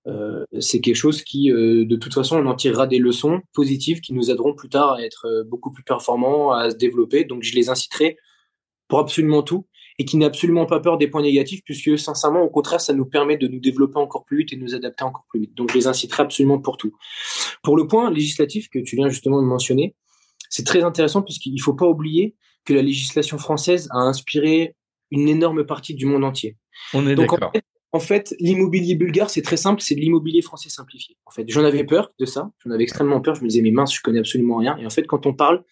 [0.06, 4.00] Euh, c'est quelque chose qui, euh, de toute façon, on en tirera des leçons positives
[4.00, 7.26] qui nous aideront plus tard à être euh, beaucoup plus performants, à se développer.
[7.26, 8.16] Donc, je les inciterai
[8.88, 9.68] pour absolument tout
[10.00, 13.06] et qui n'aient absolument pas peur des points négatifs, puisque sincèrement, au contraire, ça nous
[13.06, 15.56] permet de nous développer encore plus vite et de nous adapter encore plus vite.
[15.56, 16.96] Donc, je les inciterai absolument pour tout.
[17.64, 19.96] Pour le point législatif que tu viens justement de mentionner,
[20.50, 24.76] c'est très intéressant puisqu'il ne faut pas oublier que la législation française a inspiré
[25.10, 26.58] une énorme partie du monde entier.
[26.94, 27.52] On est d'accord.
[27.94, 31.18] En fait, l'immobilier bulgare, c'est très simple, c'est de l'immobilier français simplifié.
[31.26, 33.36] En fait, j'en avais peur de ça, j'en avais extrêmement peur.
[33.36, 34.78] Je me disais, mais mince, je connais absolument rien.
[34.78, 35.64] Et en fait, quand on parle,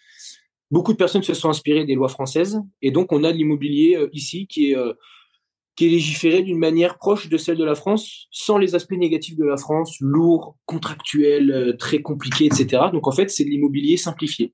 [0.72, 4.10] beaucoup de personnes se sont inspirées des lois françaises, et donc on a l'immobilier euh,
[4.14, 4.94] ici qui est euh,
[5.76, 9.36] qui est légiféré d'une manière proche de celle de la France, sans les aspects négatifs
[9.36, 12.84] de la France, lourd, contractuel, euh, très compliqué, etc.
[12.94, 14.54] Donc en fait, c'est de l'immobilier simplifié.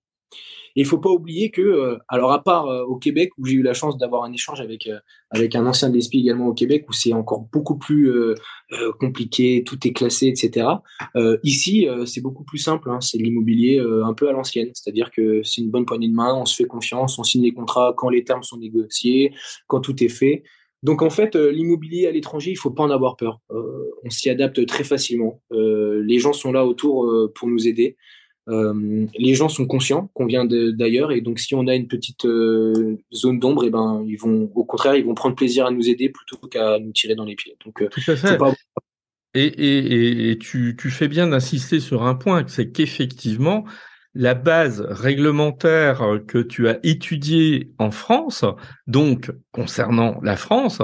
[0.76, 3.56] Et il faut pas oublier que, euh, alors à part euh, au Québec où j'ai
[3.56, 5.00] eu la chance d'avoir un échange avec euh,
[5.30, 8.12] avec un ancien de également au Québec où c'est encore beaucoup plus
[9.00, 10.68] compliqué, tout est classé, etc.
[11.44, 12.90] ici, c'est beaucoup plus simple.
[12.90, 16.34] Hein, c'est l'immobilier un peu à l'ancienne, c'est-à-dire que c'est une bonne poignée de main,
[16.34, 19.32] on se fait confiance, on signe les contrats quand les termes sont négociés,
[19.68, 20.44] quand tout est fait.
[20.84, 23.40] Donc en fait, l'immobilier à l'étranger, il faut pas en avoir peur.
[23.50, 25.42] on s'y adapte très facilement.
[25.52, 27.96] les gens sont là autour pour nous aider.
[28.50, 32.26] Euh, les gens sont conscients qu'on vient d'ailleurs et donc si on a une petite
[32.26, 35.72] euh, zone d'ombre, et eh ben ils vont au contraire ils vont prendre plaisir à
[35.72, 37.56] nous aider plutôt qu'à nous tirer dans les pieds.
[37.64, 38.38] Donc euh, tout à fait.
[39.34, 43.64] Et, et, et, tu, tu fais bien d'insister sur un point, c'est qu'effectivement
[44.14, 48.44] la base réglementaire que tu as étudiée en France,
[48.88, 50.82] donc concernant la France,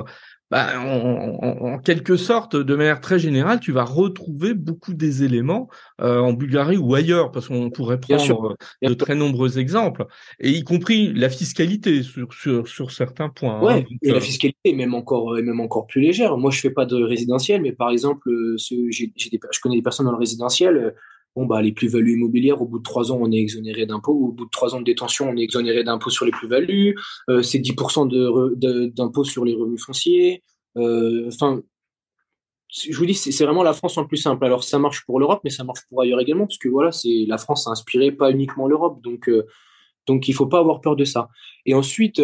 [0.49, 5.67] bah, en, quelque sorte, de manière très générale, tu vas retrouver beaucoup des éléments
[6.01, 10.05] euh, en Bulgarie ou ailleurs, parce qu'on pourrait prendre de très nombreux exemples,
[10.39, 13.59] et y compris la fiscalité sur, sur, sur certains points.
[13.59, 13.65] Hein.
[13.65, 16.37] Ouais, et la euh, fiscalité est même encore, est même encore plus légère.
[16.37, 20.05] Moi, je fais pas de résidentiel, mais par exemple, euh, des, je connais des personnes
[20.05, 20.93] dans le résidentiel.
[21.37, 24.29] Bon, bah, les plus-values immobilières, au bout de trois ans, on est exonéré d'impôts.
[24.29, 26.97] Au bout de trois ans de détention, on est exonéré d'impôts sur les plus-values.
[27.29, 28.07] Euh, c'est 10%
[28.91, 30.43] d'impôts sur les revenus fonciers.
[30.77, 31.61] Euh, enfin,
[32.73, 34.43] je vous dis, c'est vraiment la France en plus simple.
[34.45, 37.25] Alors, ça marche pour l'Europe, mais ça marche pour ailleurs également, parce que voilà, c'est
[37.27, 38.99] la France a inspiré pas uniquement l'Europe.
[39.03, 39.45] Donc, euh,
[40.07, 41.29] donc, il faut pas avoir peur de ça.
[41.67, 42.19] Et ensuite,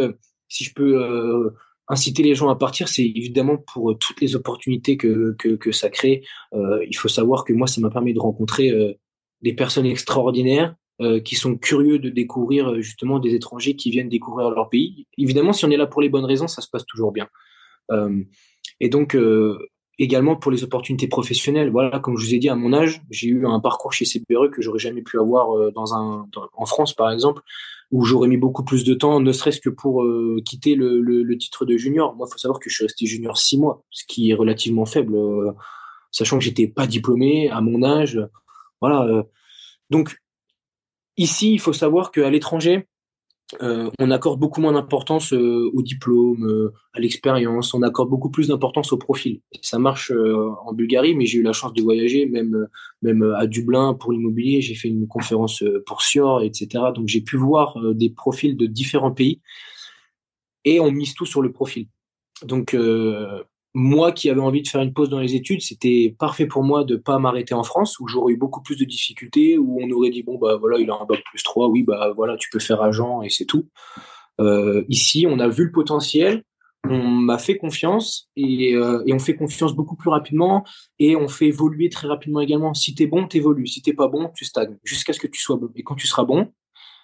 [0.47, 1.53] si je peux
[1.87, 5.89] inciter les gens à partir, c'est évidemment pour toutes les opportunités que, que, que ça
[5.89, 6.23] crée.
[6.53, 8.97] il faut savoir que moi, ça m'a permis de rencontrer
[9.43, 14.09] des personnes extraordinaires euh, qui sont curieux de découvrir euh, justement des étrangers qui viennent
[14.09, 15.07] découvrir leur pays.
[15.17, 17.27] Évidemment, si on est là pour les bonnes raisons, ça se passe toujours bien.
[17.91, 18.21] Euh,
[18.79, 19.17] et donc,
[19.97, 21.69] également pour les opportunités professionnelles.
[21.69, 24.51] Voilà, comme je vous ai dit, à mon âge, j'ai eu un parcours chez CPRE
[24.51, 27.41] que j'aurais jamais pu avoir dans un, en France, par exemple,
[27.91, 30.05] où j'aurais mis beaucoup plus de temps, ne serait-ce que pour
[30.43, 32.15] quitter le, titre de junior.
[32.15, 34.85] Moi, il faut savoir que je suis resté junior six mois, ce qui est relativement
[34.85, 35.15] faible,
[36.11, 38.19] sachant que j'étais pas diplômé à mon âge.
[38.83, 39.03] Voilà.
[39.03, 39.23] Euh,
[39.89, 40.17] donc,
[41.15, 42.85] ici, il faut savoir qu'à l'étranger,
[43.61, 48.49] euh, on accorde beaucoup moins d'importance euh, au diplôme, à l'expérience, on accorde beaucoup plus
[48.49, 49.39] d'importance au profil.
[49.61, 52.67] Ça marche en Bulgarie, mais j'ai eu la chance de voyager, même,
[53.01, 56.67] même à Dublin pour l'immobilier, j'ai fait une conférence pour Sior, etc.
[56.93, 59.39] Donc j'ai pu voir des profils de différents pays
[60.65, 61.87] et on mise tout sur le profil.
[62.43, 62.75] Donc
[63.73, 66.83] moi qui avais envie de faire une pause dans les études, c'était parfait pour moi
[66.83, 70.11] de pas m'arrêter en France, où j'aurais eu beaucoup plus de difficultés, où on aurait
[70.11, 72.59] dit bon bah voilà il a un bac plus 3, oui bah voilà tu peux
[72.59, 73.67] faire agent et c'est tout.
[74.39, 76.43] Euh, ici on a vu le potentiel,
[76.89, 80.65] on m'a fait confiance et, euh, et, on fait confiance beaucoup plus rapidement
[80.99, 82.73] et on fait évoluer très rapidement également.
[82.73, 83.67] Si t'es bon, t'évolues.
[83.67, 85.69] Si t'es pas bon, tu stagnes jusqu'à ce que tu sois bon.
[85.75, 86.51] Et quand tu seras bon,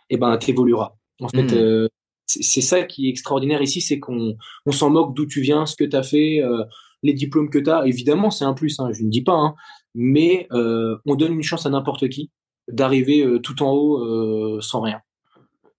[0.09, 0.95] eh ben t'évolueras.
[1.21, 1.57] En fait, mmh.
[1.57, 1.87] euh,
[2.29, 5.75] c'est ça qui est extraordinaire ici, c'est qu'on on, s'en moque d'où tu viens, ce
[5.75, 6.63] que tu as fait, euh,
[7.01, 7.85] les diplômes que tu as.
[7.87, 9.55] Évidemment, c'est un plus, hein, je ne dis pas, hein,
[9.95, 12.29] mais euh, on donne une chance à n'importe qui
[12.67, 15.01] d'arriver euh, tout en haut sans rien.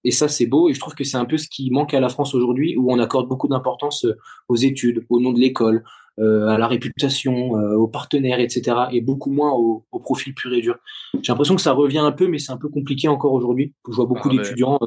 [0.02, 2.00] Et ça, c'est beau, et je trouve que c'est un peu ce qui manque à
[2.00, 4.06] la France aujourd'hui, où on accorde beaucoup d'importance
[4.48, 5.84] aux études, au nom de l'école,
[6.18, 8.76] à la réputation, aux partenaires, etc.
[8.92, 10.76] Et beaucoup moins au, au profil pur et dur.
[11.22, 13.74] J'ai l'impression que ça revient un peu, mais c'est un peu compliqué encore aujourd'hui.
[13.88, 14.78] Je vois beaucoup ah, d'étudiants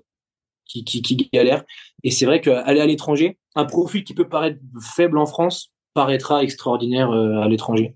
[0.65, 1.29] qui, qui.
[2.03, 4.59] Et c'est vrai qu'aller à l'étranger, un profil qui peut paraître
[4.95, 7.95] faible en France paraîtra extraordinaire à l'étranger.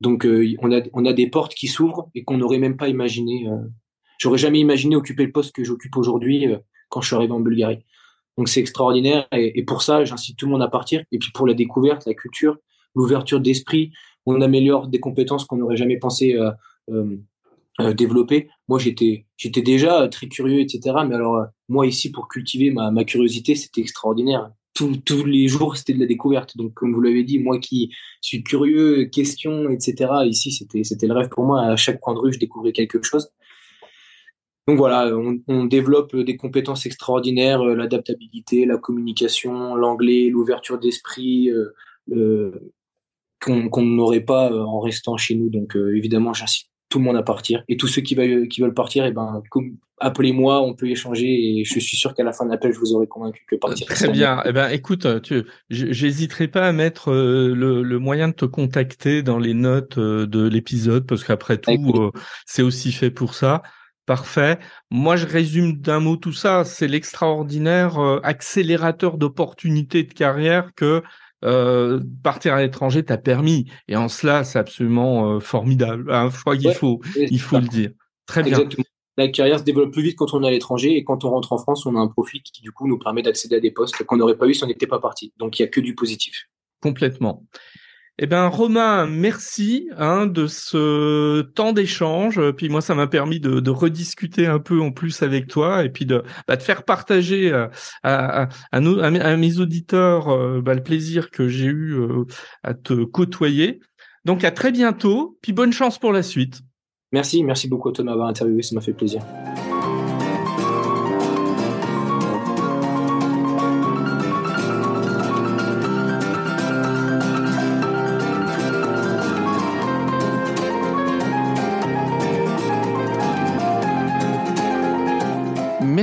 [0.00, 3.46] Donc on, a, on a des portes qui s'ouvrent et qu'on n'aurait même pas imaginé.
[4.18, 6.46] J'aurais jamais imaginé occuper le poste que j'occupe aujourd'hui
[6.88, 7.84] quand je suis arrivé en Bulgarie.
[8.36, 11.02] Donc c'est extraordinaire et, pour ça j'incite tout le monde à partir.
[11.12, 12.58] Et puis pour la découverte, la culture,
[12.94, 13.92] l'ouverture d'esprit,
[14.26, 16.50] on améliore des compétences qu'on n'aurait jamais pensé euh,
[16.90, 17.16] euh,
[17.80, 18.48] euh, développer.
[18.68, 20.80] Moi, j'étais, j'étais déjà très curieux, etc.
[21.08, 24.50] Mais alors, moi ici, pour cultiver ma, ma curiosité, c'était extraordinaire.
[24.74, 26.56] Tous, tous les jours, c'était de la découverte.
[26.56, 30.10] Donc, comme vous l'avez dit, moi qui suis curieux, questions, etc.
[30.26, 31.62] Ici, c'était, c'était le rêve pour moi.
[31.62, 33.30] À chaque coin de rue, je découvrais quelque chose.
[34.68, 41.52] Donc voilà, on, on, développe des compétences extraordinaires, l'adaptabilité, la communication, l'anglais, l'ouverture d'esprit,
[42.12, 42.50] euh,
[43.40, 45.50] qu'on n'aurait pas euh, en restant chez nous.
[45.50, 47.64] Donc euh, évidemment, j'incite tout le monde à partir.
[47.68, 49.42] Et tous ceux qui veulent, qui veulent partir, et eh ben,
[49.98, 51.26] appelez-moi, on peut échanger.
[51.26, 53.86] Et je suis sûr qu'à la fin de l'appel, je vous aurai convaincu que partir.
[53.86, 54.42] Très bien.
[54.44, 59.22] Eh ben, écoute, tu, j'hésiterai pas à mettre euh, le, le, moyen de te contacter
[59.22, 62.12] dans les notes de l'épisode, parce qu'après tout,
[62.44, 63.62] c'est aussi fait pour ça.
[64.06, 64.60] Parfait.
[64.92, 66.64] Moi, je résume d'un mot tout ça.
[66.64, 71.02] C'est l'extraordinaire accélérateur d'opportunités de carrière que
[71.44, 73.70] euh, partir à l'étranger t'a permis.
[73.88, 76.12] Et en cela, c'est absolument euh, formidable.
[76.12, 77.90] Hein, je crois qu'il faut, il faut le dire.
[78.26, 78.58] Très bien.
[79.18, 81.52] La carrière se développe plus vite quand on est à l'étranger et quand on rentre
[81.52, 84.02] en France, on a un profil qui du coup nous permet d'accéder à des postes
[84.04, 85.32] qu'on n'aurait pas eu si on n'était pas parti.
[85.38, 86.48] Donc il y a que du positif.
[86.82, 87.42] Complètement.
[88.18, 92.40] Eh ben Romain, merci hein, de ce temps d'échange.
[92.52, 96.06] Puis moi, ça m'a permis de, rediscuter un peu en plus avec toi et puis
[96.06, 97.70] de, bah, faire partager à,
[98.02, 102.24] à, à, mes auditeurs euh, bah, le plaisir que j'ai eu euh,
[102.62, 103.80] à te côtoyer.
[104.24, 105.38] Donc à très bientôt.
[105.42, 106.62] Puis bonne chance pour la suite.
[107.12, 109.20] Merci, merci beaucoup de m'avoir interviewé, ça m'a fait plaisir.